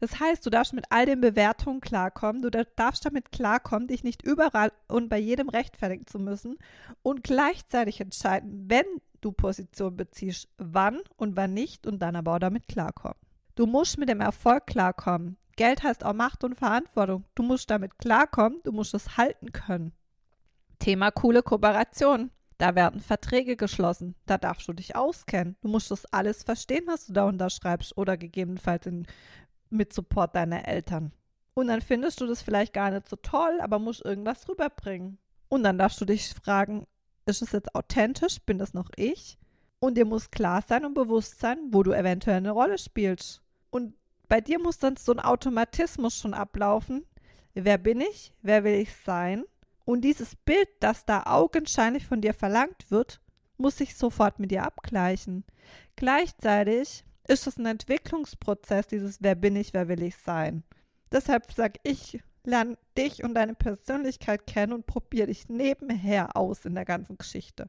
Das 0.00 0.20
heißt, 0.20 0.44
du 0.44 0.50
darfst 0.50 0.72
mit 0.72 0.86
all 0.90 1.06
den 1.06 1.20
Bewertungen 1.20 1.80
klarkommen, 1.80 2.42
du 2.42 2.50
darfst 2.50 3.04
damit 3.04 3.32
klarkommen, 3.32 3.88
dich 3.88 4.04
nicht 4.04 4.22
überall 4.22 4.72
und 4.88 5.08
bei 5.08 5.18
jedem 5.18 5.48
rechtfertigen 5.48 6.06
zu 6.06 6.18
müssen 6.18 6.58
und 7.02 7.24
gleichzeitig 7.24 8.00
entscheiden, 8.00 8.66
wenn 8.68 8.86
du 9.20 9.32
Position 9.32 9.96
beziehst, 9.96 10.48
wann 10.58 11.00
und 11.16 11.36
wann 11.36 11.54
nicht 11.54 11.86
und 11.86 12.00
dann 12.00 12.16
aber 12.16 12.34
auch 12.34 12.38
damit 12.38 12.68
klarkommen. 12.68 13.18
Du 13.54 13.66
musst 13.66 13.98
mit 13.98 14.08
dem 14.08 14.20
Erfolg 14.20 14.66
klarkommen. 14.66 15.38
Geld 15.56 15.82
heißt 15.82 16.04
auch 16.04 16.12
Macht 16.12 16.44
und 16.44 16.54
Verantwortung. 16.54 17.24
Du 17.34 17.42
musst 17.42 17.70
damit 17.70 17.98
klarkommen, 17.98 18.60
du 18.64 18.72
musst 18.72 18.92
es 18.92 19.16
halten 19.16 19.52
können. 19.52 19.92
Thema 20.78 21.10
coole 21.10 21.42
Kooperation. 21.42 22.30
Da 22.58 22.74
werden 22.74 23.00
Verträge 23.00 23.56
geschlossen. 23.56 24.14
Da 24.26 24.38
darfst 24.38 24.66
du 24.68 24.72
dich 24.72 24.96
auskennen. 24.96 25.56
Du 25.60 25.68
musst 25.68 25.90
das 25.90 26.06
alles 26.06 26.42
verstehen, 26.42 26.84
was 26.86 27.06
du 27.06 27.12
da 27.12 27.24
unterschreibst 27.24 27.96
oder 27.96 28.16
gegebenenfalls 28.16 28.86
in 28.86 29.06
mit 29.76 29.92
Support 29.92 30.34
deiner 30.34 30.66
Eltern. 30.66 31.12
Und 31.54 31.68
dann 31.68 31.80
findest 31.80 32.20
du 32.20 32.26
das 32.26 32.42
vielleicht 32.42 32.72
gar 32.72 32.90
nicht 32.90 33.08
so 33.08 33.16
toll, 33.16 33.60
aber 33.62 33.78
musst 33.78 34.04
irgendwas 34.04 34.48
rüberbringen. 34.48 35.18
Und 35.48 35.62
dann 35.62 35.78
darfst 35.78 36.00
du 36.00 36.04
dich 36.04 36.34
fragen, 36.34 36.86
ist 37.24 37.42
es 37.42 37.52
jetzt 37.52 37.74
authentisch? 37.74 38.40
Bin 38.40 38.58
das 38.58 38.74
noch 38.74 38.90
ich? 38.96 39.38
Und 39.78 39.96
dir 39.96 40.04
muss 40.04 40.30
klar 40.30 40.62
sein 40.62 40.84
und 40.84 40.94
bewusst 40.94 41.40
sein, 41.40 41.58
wo 41.70 41.82
du 41.82 41.92
eventuell 41.92 42.36
eine 42.36 42.50
Rolle 42.50 42.78
spielst. 42.78 43.42
Und 43.70 43.94
bei 44.28 44.40
dir 44.40 44.58
muss 44.58 44.78
dann 44.78 44.96
so 44.96 45.12
ein 45.12 45.20
Automatismus 45.20 46.18
schon 46.18 46.34
ablaufen. 46.34 47.04
Wer 47.54 47.78
bin 47.78 48.00
ich? 48.00 48.34
Wer 48.42 48.64
will 48.64 48.74
ich 48.74 48.94
sein? 48.94 49.44
Und 49.86 50.02
dieses 50.02 50.36
Bild, 50.36 50.68
das 50.80 51.04
da 51.04 51.22
augenscheinlich 51.24 52.06
von 52.06 52.20
dir 52.20 52.34
verlangt 52.34 52.90
wird, 52.90 53.20
muss 53.56 53.78
sich 53.78 53.96
sofort 53.96 54.38
mit 54.38 54.50
dir 54.50 54.64
abgleichen. 54.64 55.44
Gleichzeitig 55.94 57.05
ist 57.28 57.46
es 57.46 57.58
ein 57.58 57.66
Entwicklungsprozess, 57.66 58.86
dieses 58.86 59.22
Wer 59.22 59.34
bin 59.34 59.56
ich, 59.56 59.74
wer 59.74 59.88
will 59.88 60.02
ich 60.02 60.16
sein. 60.16 60.62
Deshalb 61.12 61.52
sage 61.52 61.80
ich, 61.82 62.20
lerne 62.44 62.78
dich 62.96 63.24
und 63.24 63.34
deine 63.34 63.54
Persönlichkeit 63.54 64.46
kennen 64.46 64.72
und 64.72 64.86
probiere 64.86 65.28
dich 65.28 65.48
nebenher 65.48 66.36
aus 66.36 66.64
in 66.64 66.74
der 66.74 66.84
ganzen 66.84 67.18
Geschichte. 67.18 67.68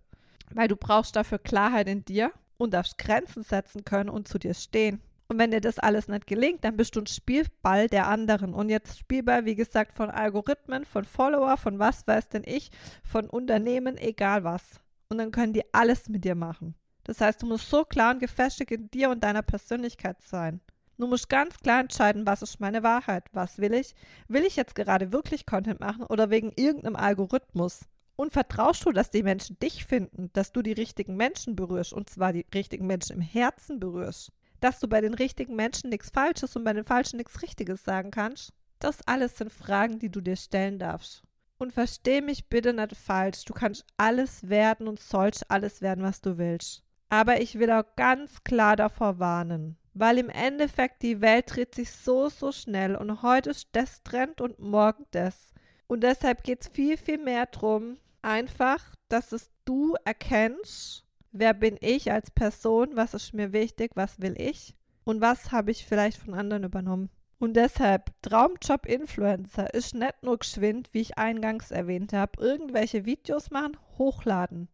Weil 0.54 0.68
du 0.68 0.76
brauchst 0.76 1.16
dafür 1.16 1.40
Klarheit 1.40 1.88
in 1.88 2.06
dir 2.06 2.32
und 2.58 2.74
darfst 2.74 2.98
Grenzen 2.98 3.44
setzen 3.44 3.84
können 3.84 4.10
und 4.10 4.28
zu 4.28 4.40
dir 4.40 4.54
stehen. 4.54 5.02
Und 5.30 5.40
wenn 5.40 5.52
dir 5.52 5.60
das 5.60 5.78
alles 5.78 6.08
nicht 6.08 6.26
gelingt, 6.26 6.64
dann 6.64 6.78
bist 6.78 6.96
du 6.96 7.02
ein 7.02 7.08
Spielball 7.08 7.88
der 7.88 8.08
anderen. 8.08 8.54
Und 8.54 8.70
jetzt 8.70 8.98
Spielball, 8.98 9.44
wie 9.44 9.56
gesagt, 9.56 9.92
von 9.92 10.10
Algorithmen, 10.10 10.86
von 10.86 11.04
Follower, 11.04 11.58
von 11.58 11.80
was 11.80 12.08
weiß 12.08 12.30
denn 12.30 12.44
ich, 12.46 12.72
von 13.04 13.30
Unternehmen, 13.30 13.98
egal 13.98 14.46
was. 14.46 14.80
Und 15.10 15.18
dann 15.18 15.32
können 15.32 15.54
die 15.54 15.74
alles 15.74 16.08
mit 16.08 16.24
dir 16.24 16.36
machen. 16.36 16.76
Das 17.08 17.22
heißt, 17.22 17.42
du 17.42 17.48
musst 17.48 17.70
so 17.70 17.86
klar 17.86 18.14
und 18.14 18.20
gefestigt 18.20 18.72
in 18.72 18.92
dir 18.92 19.10
und 19.10 19.24
deiner 19.24 19.42
Persönlichkeit 19.42 20.22
sein. 20.22 20.60
Du 20.98 21.08
musst 21.08 21.30
ganz 21.30 21.58
klar 21.60 21.80
entscheiden, 21.80 22.26
was 22.26 22.42
ist 22.42 22.60
meine 22.60 22.84
Wahrheit, 22.84 23.24
was 23.32 23.60
will 23.60 23.74
ich. 23.74 23.96
Will 24.28 24.44
ich 24.44 24.56
jetzt 24.56 24.76
gerade 24.76 25.14
wirklich 25.14 25.46
Content 25.46 25.80
machen 25.80 26.04
oder 26.04 26.30
wegen 26.30 26.52
irgendeinem 26.56 26.96
Algorithmus? 26.96 27.82
Und 28.16 28.34
vertraust 28.34 28.84
du, 28.84 28.92
dass 28.92 29.12
die 29.12 29.24
Menschen 29.24 29.60
dich 29.60 29.86
finden, 29.86 30.32
dass 30.34 30.52
du 30.52 30.64
die 30.64 30.74
richtigen 30.74 31.16
Menschen 31.16 31.56
berührst 31.56 31.94
und 31.94 32.10
zwar 32.10 32.34
die 32.34 32.48
richtigen 32.54 32.88
Menschen 32.88 33.18
im 33.18 33.22
Herzen 33.22 33.80
berührst? 33.80 34.32
Dass 34.60 34.80
du 34.80 34.88
bei 34.88 35.02
den 35.02 35.14
richtigen 35.14 35.56
Menschen 35.56 35.92
nichts 35.92 36.10
Falsches 36.10 36.56
und 36.56 36.64
bei 36.64 36.74
den 36.74 36.84
Falschen 36.84 37.18
nichts 37.18 37.42
Richtiges 37.44 37.84
sagen 37.84 38.10
kannst? 38.10 38.54
Das 38.80 39.08
alles 39.08 39.38
sind 39.38 39.52
Fragen, 39.52 40.00
die 40.00 40.10
du 40.10 40.20
dir 40.20 40.36
stellen 40.36 40.80
darfst. 40.80 41.24
Und 41.60 41.74
versteh 41.74 42.22
mich 42.22 42.50
bitte 42.50 42.74
nicht 42.74 42.96
falsch, 42.96 43.46
du 43.46 43.54
kannst 43.54 43.86
alles 43.98 44.50
werden 44.50 44.88
und 44.88 45.00
sollst 45.00 45.50
alles 45.50 45.82
werden, 45.82 46.04
was 46.04 46.22
du 46.22 46.40
willst. 46.40 46.87
Aber 47.10 47.42
ich 47.42 47.58
will 47.58 47.72
auch 47.72 47.86
ganz 47.96 48.44
klar 48.44 48.76
davor 48.76 49.20
warnen, 49.20 49.78
weil 49.94 50.18
im 50.18 50.30
Endeffekt 50.30 51.02
die 51.02 51.22
Welt 51.22 51.56
dreht 51.56 51.76
sich 51.76 51.92
so, 51.92 52.30
so 52.30 52.52
schnell 52.52 52.96
und 52.96 53.22
heute 53.22 53.52
ist 53.52 53.70
das 53.72 54.04
Trend 54.04 54.42
und 54.42 54.60
morgen 54.60 55.06
das. 55.12 55.54
Und 55.88 56.02
deshalb 56.04 56.44
geht 56.44 56.62
es 56.62 56.68
viel, 56.68 56.98
viel 56.98 57.18
mehr 57.18 57.46
darum, 57.46 57.98
einfach, 58.22 58.84
dass 59.08 59.32
es 59.32 59.50
du 59.64 59.96
erkennst, 60.04 61.06
wer 61.32 61.54
bin 61.54 61.78
ich 61.80 62.12
als 62.12 62.32
Person, 62.32 62.96
was 62.96 63.14
ist 63.14 63.34
mir 63.34 63.54
wichtig, 63.54 63.92
was 63.96 64.20
will 64.20 64.36
ich. 64.38 64.76
und 65.08 65.22
was 65.22 65.54
habe 65.54 65.72
ich 65.72 65.86
vielleicht 65.86 66.18
von 66.18 66.34
anderen 66.34 66.66
übernommen. 66.66 67.10
Und 67.40 67.54
deshalb, 67.56 68.12
Traumjob 68.24 68.86
Influencer 68.86 69.74
ist 69.74 69.96
nicht 69.96 70.22
nur 70.22 70.38
geschwind, 70.38 70.90
wie 70.92 71.00
ich 71.00 71.18
eingangs 71.18 71.72
erwähnt 71.72 72.12
habe, 72.12 72.44
irgendwelche 72.44 73.06
Videos 73.06 73.50
machen, 73.50 73.78
hochladen. 73.98 74.68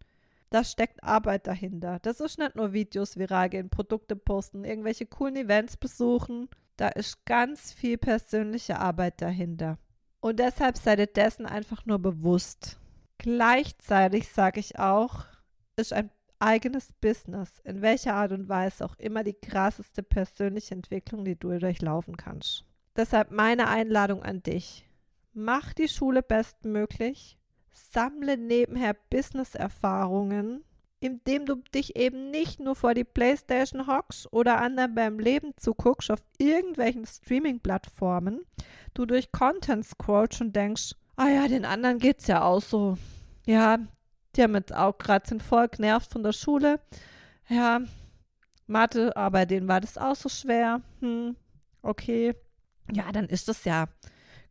Da 0.53 0.63
steckt 0.63 1.03
Arbeit 1.03 1.47
dahinter. 1.47 1.97
Das 2.03 2.19
ist 2.19 2.37
nicht 2.37 2.55
nur 2.55 2.73
Videos 2.73 3.17
viral 3.17 3.49
gehen, 3.49 3.71
Produkte 3.71 4.15
posten, 4.15 4.65
irgendwelche 4.65 5.07
coolen 5.07 5.35
Events 5.35 5.77
besuchen. 5.77 6.47
Da 6.77 6.89
ist 6.89 7.25
ganz 7.25 7.73
viel 7.73 7.97
persönliche 7.97 8.77
Arbeit 8.77 9.19
dahinter. 9.19 9.79
Und 10.19 10.37
deshalb 10.37 10.77
seid 10.77 10.99
ihr 10.99 11.07
dessen 11.07 11.47
einfach 11.47 11.87
nur 11.87 11.97
bewusst. 11.97 12.77
Gleichzeitig 13.17 14.29
sage 14.29 14.59
ich 14.59 14.77
auch, 14.77 15.25
ist 15.75 15.91
ein 15.91 16.11
eigenes 16.37 16.93
Business, 17.01 17.59
in 17.63 17.81
welcher 17.81 18.13
Art 18.13 18.31
und 18.31 18.47
Weise 18.47 18.85
auch 18.85 18.95
immer 18.99 19.23
die 19.23 19.33
krasseste 19.33 20.03
persönliche 20.03 20.75
Entwicklung, 20.75 21.25
die 21.25 21.35
du 21.35 21.57
durchlaufen 21.57 22.15
kannst. 22.15 22.63
Deshalb 22.95 23.31
meine 23.31 23.69
Einladung 23.69 24.21
an 24.21 24.43
dich. 24.43 24.87
Mach 25.33 25.73
die 25.73 25.87
Schule 25.87 26.21
bestmöglich, 26.21 27.39
sammle 27.73 28.37
nebenher 28.37 28.95
Business-Erfahrungen, 29.09 30.63
indem 30.99 31.45
du 31.45 31.55
dich 31.73 31.95
eben 31.95 32.31
nicht 32.31 32.59
nur 32.59 32.75
vor 32.75 32.93
die 32.93 33.03
Playstation 33.03 33.87
hockst 33.87 34.31
oder 34.31 34.61
anderen 34.61 34.95
beim 34.95 35.19
Leben 35.19 35.51
zuguckst 35.57 36.11
auf 36.11 36.23
irgendwelchen 36.37 37.05
Streaming-Plattformen, 37.05 38.45
du 38.93 39.05
durch 39.05 39.31
Content 39.31 39.85
scrollst 39.85 40.41
und 40.41 40.55
denkst, 40.55 40.95
ah 41.17 41.27
ja, 41.27 41.47
den 41.47 41.65
anderen 41.65 41.99
geht's 41.99 42.27
ja 42.27 42.43
auch 42.43 42.61
so. 42.61 42.97
Ja, 43.45 43.79
die 44.35 44.43
haben 44.43 44.55
jetzt 44.55 44.73
auch 44.73 44.97
gerade 44.97 45.27
sind 45.27 45.43
voll 45.43 45.67
genervt 45.67 46.11
von 46.11 46.23
der 46.23 46.31
Schule. 46.31 46.79
Ja, 47.49 47.81
Mathe, 48.67 49.15
aber 49.17 49.45
denen 49.45 49.67
war 49.67 49.81
das 49.81 49.97
auch 49.97 50.15
so 50.15 50.29
schwer. 50.29 50.81
Hm, 51.01 51.35
okay. 51.81 52.35
Ja, 52.91 53.11
dann 53.11 53.27
ist 53.27 53.47
das 53.47 53.65
ja 53.65 53.87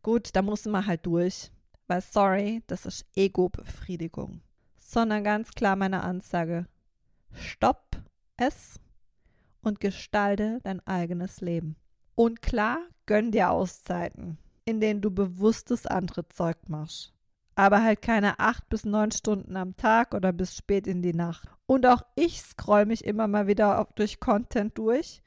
gut, 0.01 0.35
da 0.35 0.41
muss 0.41 0.65
man 0.65 0.85
halt 0.85 1.05
durch. 1.05 1.51
Weil, 1.87 2.01
sorry, 2.01 2.63
das 2.67 2.85
ist 2.85 3.05
Ego-Befriedigung. 3.15 4.41
Sondern 4.79 5.23
ganz 5.23 5.51
klar 5.51 5.75
meine 5.75 6.03
Ansage. 6.03 6.67
Stopp 7.33 8.01
es 8.37 8.79
und 9.61 9.79
gestalte 9.79 10.59
dein 10.63 10.85
eigenes 10.85 11.41
Leben. 11.41 11.75
Und 12.15 12.41
klar, 12.41 12.79
gönn 13.05 13.31
dir 13.31 13.49
Auszeiten, 13.49 14.37
in 14.65 14.79
denen 14.79 15.01
du 15.01 15.11
bewusstes 15.11 15.87
andere 15.87 16.27
Zeug 16.29 16.57
machst 16.67 17.13
aber 17.55 17.83
halt 17.83 18.01
keine 18.01 18.39
acht 18.39 18.67
bis 18.69 18.85
neun 18.85 19.11
Stunden 19.11 19.55
am 19.57 19.75
Tag 19.75 20.13
oder 20.13 20.31
bis 20.33 20.55
spät 20.55 20.87
in 20.87 21.01
die 21.01 21.13
Nacht. 21.13 21.47
Und 21.65 21.85
auch 21.85 22.01
ich 22.15 22.41
scroll 22.41 22.85
mich 22.85 23.05
immer 23.05 23.27
mal 23.27 23.47
wieder 23.47 23.87
durch 23.95 24.19
Content 24.19 24.77
durch, 24.77 25.21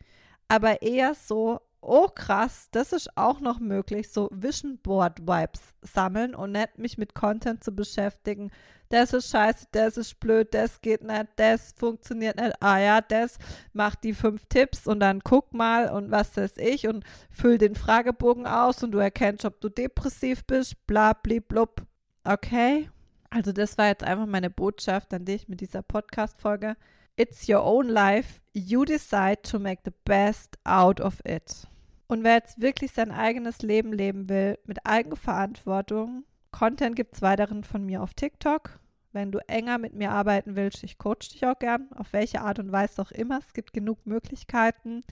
aber 0.49 0.83
eher 0.83 1.15
so, 1.15 1.61
oh 1.87 2.09
krass, 2.09 2.69
das 2.73 2.93
ist 2.93 3.17
auch 3.17 3.41
noch 3.41 3.61
möglich, 3.61 4.11
so 4.11 4.29
Vision 4.33 4.79
Board 4.79 5.21
Vibes 5.21 5.61
sammeln 5.83 6.35
und 6.35 6.53
nicht 6.53 6.79
mich 6.79 6.99
mit 6.99 7.15
Content 7.15 7.63
zu 7.63 7.73
beschäftigen. 7.73 8.51
Das 8.89 9.13
ist 9.13 9.31
scheiße, 9.31 9.67
das 9.73 9.97
ist 9.97 10.21
blöd, 10.21 10.53
das 10.53 10.81
geht 10.81 11.03
nicht, 11.03 11.27
das 11.37 11.75
funktioniert 11.77 12.37
nicht. 12.37 12.55
Ah 12.61 12.79
ja, 12.79 13.01
das 13.01 13.39
macht 13.73 14.05
die 14.05 14.15
fünf 14.15 14.47
Tipps 14.47 14.87
und 14.87 15.01
dann 15.01 15.21
guck 15.21 15.53
mal 15.53 15.91
und 15.91 16.11
was 16.11 16.37
weiß 16.37 16.59
ich 16.59 16.87
und 16.87 17.05
füll 17.31 17.59
den 17.59 17.75
Fragebogen 17.75 18.47
aus 18.47 18.83
und 18.83 18.93
du 18.93 18.99
erkennst, 18.99 19.45
ob 19.45 19.61
du 19.61 19.69
depressiv 19.69 20.45
bist, 20.45 20.87
bla, 20.87 21.13
blub. 21.15 21.83
Okay, 22.25 22.91
also 23.31 23.53
das 23.53 23.79
war 23.79 23.89
jetzt 23.89 24.05
einfach 24.05 24.27
meine 24.27 24.51
Botschaft 24.51 25.15
an 25.15 25.25
dich 25.25 25.49
mit 25.49 25.61
dieser 25.61 25.83
Podcast-Folge. 25.83 26.77
It's 27.17 27.49
your 27.49 27.65
own 27.65 27.89
life. 27.89 28.41
You 28.53 28.85
decide 28.85 29.43
to 29.43 29.59
make 29.59 29.83
the 29.85 29.93
best 30.05 30.59
out 30.65 31.01
of 31.01 31.21
it. 31.25 31.67
Und 32.09 32.23
wer 32.23 32.35
jetzt 32.35 32.61
wirklich 32.61 32.93
sein 32.93 33.11
eigenes 33.11 33.63
Leben 33.63 33.93
leben 33.93 34.29
will, 34.29 34.59
mit 34.65 34.87
Eigenverantwortung, 34.87 36.25
Content 36.53 36.97
gibt 36.97 37.15
es 37.15 37.23
weiterhin 37.23 37.65
von 37.65 37.85
mir 37.85 38.03
auf 38.03 38.15
TikTok. 38.15 38.79
Wenn 39.13 39.33
du 39.33 39.39
enger 39.49 39.79
mit 39.79 39.95
mir 39.95 40.11
arbeiten 40.11 40.57
willst, 40.57 40.85
ich 40.85 40.99
coach 40.99 41.31
dich 41.31 41.45
auch 41.47 41.59
gern, 41.59 41.91
auf 41.95 42.13
welche 42.13 42.43
Art 42.43 42.59
und 42.59 42.71
Weise 42.71 43.03
auch 43.03 43.11
immer. 43.11 43.39
Es 43.39 43.53
gibt 43.55 43.73
genug 43.73 44.07
Möglichkeiten. 44.07 45.03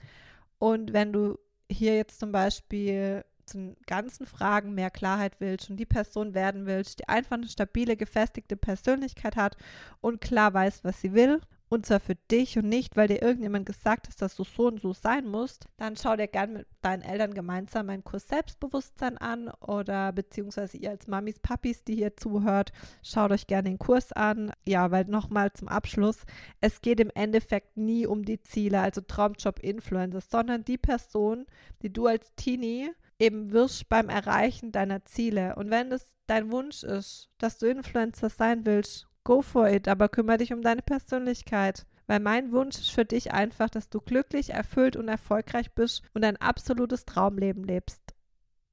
Und 0.57 0.93
wenn 0.93 1.11
du 1.11 1.37
hier 1.69 1.95
jetzt 1.95 2.19
zum 2.19 2.31
Beispiel 2.31 3.25
zu 3.45 3.57
den 3.57 3.77
ganzen 3.85 4.25
Fragen 4.25 4.73
mehr 4.73 4.89
Klarheit 4.89 5.39
willst 5.39 5.69
und 5.69 5.77
die 5.77 5.85
Person 5.85 6.33
werden 6.33 6.65
willst, 6.65 6.99
die 6.99 7.09
einfach 7.09 7.35
eine 7.35 7.47
stabile, 7.47 7.95
gefestigte 7.95 8.57
Persönlichkeit 8.57 9.35
hat 9.35 9.57
und 10.01 10.21
klar 10.21 10.53
weiß, 10.53 10.83
was 10.83 11.01
sie 11.01 11.13
will 11.13 11.41
und 11.69 11.85
zwar 11.85 11.99
für 11.99 12.15
dich 12.15 12.57
und 12.57 12.69
nicht, 12.69 12.95
weil 12.95 13.07
dir 13.07 13.21
irgendjemand 13.21 13.65
gesagt 13.65 14.07
hat, 14.07 14.21
dass 14.21 14.35
du 14.35 14.43
so 14.43 14.67
und 14.67 14.79
so 14.79 14.93
sein 14.93 15.27
musst, 15.27 15.65
dann 15.77 15.95
schau 15.95 16.15
dir 16.15 16.27
gerne 16.27 16.59
mit 16.59 16.67
deinen 16.81 17.01
Eltern 17.01 17.33
gemeinsam 17.33 17.89
einen 17.89 18.03
Kurs 18.03 18.27
Selbstbewusstsein 18.27 19.17
an 19.17 19.49
oder 19.61 20.11
beziehungsweise 20.11 20.77
ihr 20.77 20.91
als 20.91 21.07
Mamis, 21.07 21.39
Papis, 21.39 21.83
die 21.83 21.95
hier 21.95 22.15
zuhört, 22.15 22.71
schaut 23.03 23.31
euch 23.31 23.47
gerne 23.47 23.69
den 23.69 23.79
Kurs 23.79 24.11
an. 24.11 24.51
Ja, 24.67 24.91
weil 24.91 25.05
nochmal 25.05 25.53
zum 25.53 25.67
Abschluss, 25.67 26.23
es 26.61 26.81
geht 26.81 26.99
im 26.99 27.09
Endeffekt 27.15 27.77
nie 27.77 28.05
um 28.05 28.23
die 28.23 28.41
Ziele, 28.41 28.81
also 28.81 29.01
Traumjob 29.01 29.59
Influencer, 29.59 30.21
sondern 30.21 30.63
die 30.63 30.77
Person, 30.77 31.45
die 31.81 31.91
du 31.91 32.05
als 32.05 32.33
Teenie 32.35 32.91
eben 33.19 33.51
wirst 33.51 33.89
beim 33.89 34.09
Erreichen 34.09 34.71
deiner 34.71 35.05
Ziele. 35.05 35.55
Und 35.55 35.69
wenn 35.71 35.91
es 35.91 36.15
dein 36.27 36.51
Wunsch 36.51 36.83
ist, 36.83 37.29
dass 37.37 37.57
du 37.57 37.67
Influencer 37.67 38.29
sein 38.29 38.65
willst, 38.65 39.07
go 39.25 39.41
for 39.41 39.67
it, 39.67 39.89
aber 39.89 40.07
kümmere 40.07 40.37
dich 40.37 40.53
um 40.53 40.61
deine 40.61 40.81
Persönlichkeit. 40.81 41.85
Weil 42.07 42.21
mein 42.21 42.53
Wunsch 42.53 42.77
ist 42.77 42.91
für 42.91 43.03
dich 43.03 43.33
einfach, 43.33 43.69
dass 43.69 43.89
du 43.89 43.99
glücklich, 43.99 44.51
erfüllt 44.51 44.95
und 44.95 45.09
erfolgreich 45.09 45.73
bist 45.73 46.03
und 46.13 46.23
ein 46.23 46.37
absolutes 46.37 47.03
Traumleben 47.03 47.65
lebst. 47.65 48.15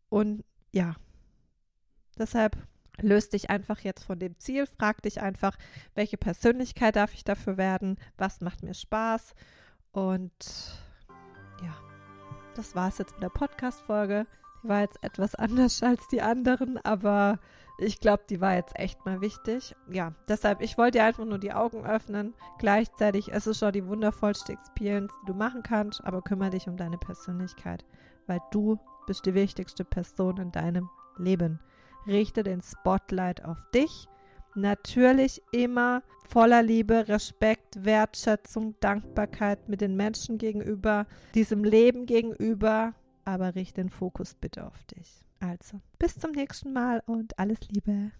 Und 0.09 0.45
ja, 0.71 0.95
deshalb 2.17 2.57
löst 3.01 3.33
dich 3.33 3.51
einfach 3.51 3.81
jetzt 3.81 4.05
von 4.05 4.21
dem 4.21 4.39
Ziel, 4.39 4.67
frag 4.67 5.03
dich 5.03 5.21
einfach, 5.21 5.57
welche 5.95 6.19
Persönlichkeit 6.19 6.95
darf 6.95 7.15
ich 7.15 7.25
dafür 7.25 7.57
werden, 7.57 7.97
was 8.17 8.43
macht 8.43 8.63
mir 8.63 8.75
Spaß 8.75 9.35
und 9.93 10.33
ja 11.65 11.75
das 12.55 12.75
war 12.75 12.89
es 12.89 12.99
jetzt 12.99 13.15
mit 13.15 13.23
der 13.23 13.31
Podcast-Folge. 13.31 14.27
War 14.63 14.83
jetzt 14.83 15.03
etwas 15.03 15.35
anders 15.35 15.83
als 15.83 16.07
die 16.09 16.23
anderen, 16.23 16.79
aber 16.85 17.39
ich 17.79 18.01
glaube, 18.01 18.23
die 18.29 18.41
war 18.41 18.55
jetzt 18.55 18.79
echt 18.79 19.05
mal 19.05 19.21
wichtig. 19.21 19.75
Ja, 19.91 20.13
deshalb, 20.29 20.61
ich 20.61 20.79
wollte 20.79 20.99
dir 20.99 21.05
einfach 21.05 21.25
nur 21.25 21.39
die 21.39 21.53
Augen 21.53 21.85
öffnen. 21.85 22.35
Gleichzeitig 22.59 23.29
ist 23.29 23.47
es 23.47 23.59
schon 23.59 23.73
die 23.73 23.87
wundervollste 23.87 24.53
Experience, 24.53 25.13
die 25.23 25.27
du 25.27 25.35
machen 25.35 25.63
kannst, 25.63 26.05
aber 26.05 26.23
kümmere 26.23 26.51
dich 26.51 26.69
um 26.69 26.77
deine 26.77 26.99
Persönlichkeit, 26.99 27.85
weil 28.27 28.41
du 28.51 28.79
bist 29.07 29.27
die 29.27 29.35
wichtigste 29.35 29.85
Person 29.85 30.37
in 30.37 30.53
deinem 30.53 30.89
Leben. 31.17 31.61
Richte 32.07 32.43
den 32.43 32.61
Spotlight 32.61 33.45
auf 33.45 33.59
dich 33.75 34.09
Natürlich 34.55 35.43
immer 35.51 36.03
voller 36.29 36.63
Liebe, 36.63 37.09
Respekt, 37.09 37.85
Wertschätzung, 37.85 38.75
Dankbarkeit 38.81 39.69
mit 39.69 39.81
den 39.81 39.97
Menschen 39.97 40.37
gegenüber, 40.37 41.07
diesem 41.35 41.65
Leben 41.65 42.05
gegenüber, 42.05 42.95
aber 43.25 43.55
richte 43.55 43.81
den 43.81 43.91
Fokus 43.91 44.35
bitte 44.35 44.67
auf 44.67 44.85
dich. 44.85 45.25
Also, 45.41 45.81
bis 45.99 46.19
zum 46.19 46.33
nächsten 46.33 46.73
Mal 46.73 47.03
und 47.07 47.39
alles 47.39 47.61
Liebe. 47.69 48.13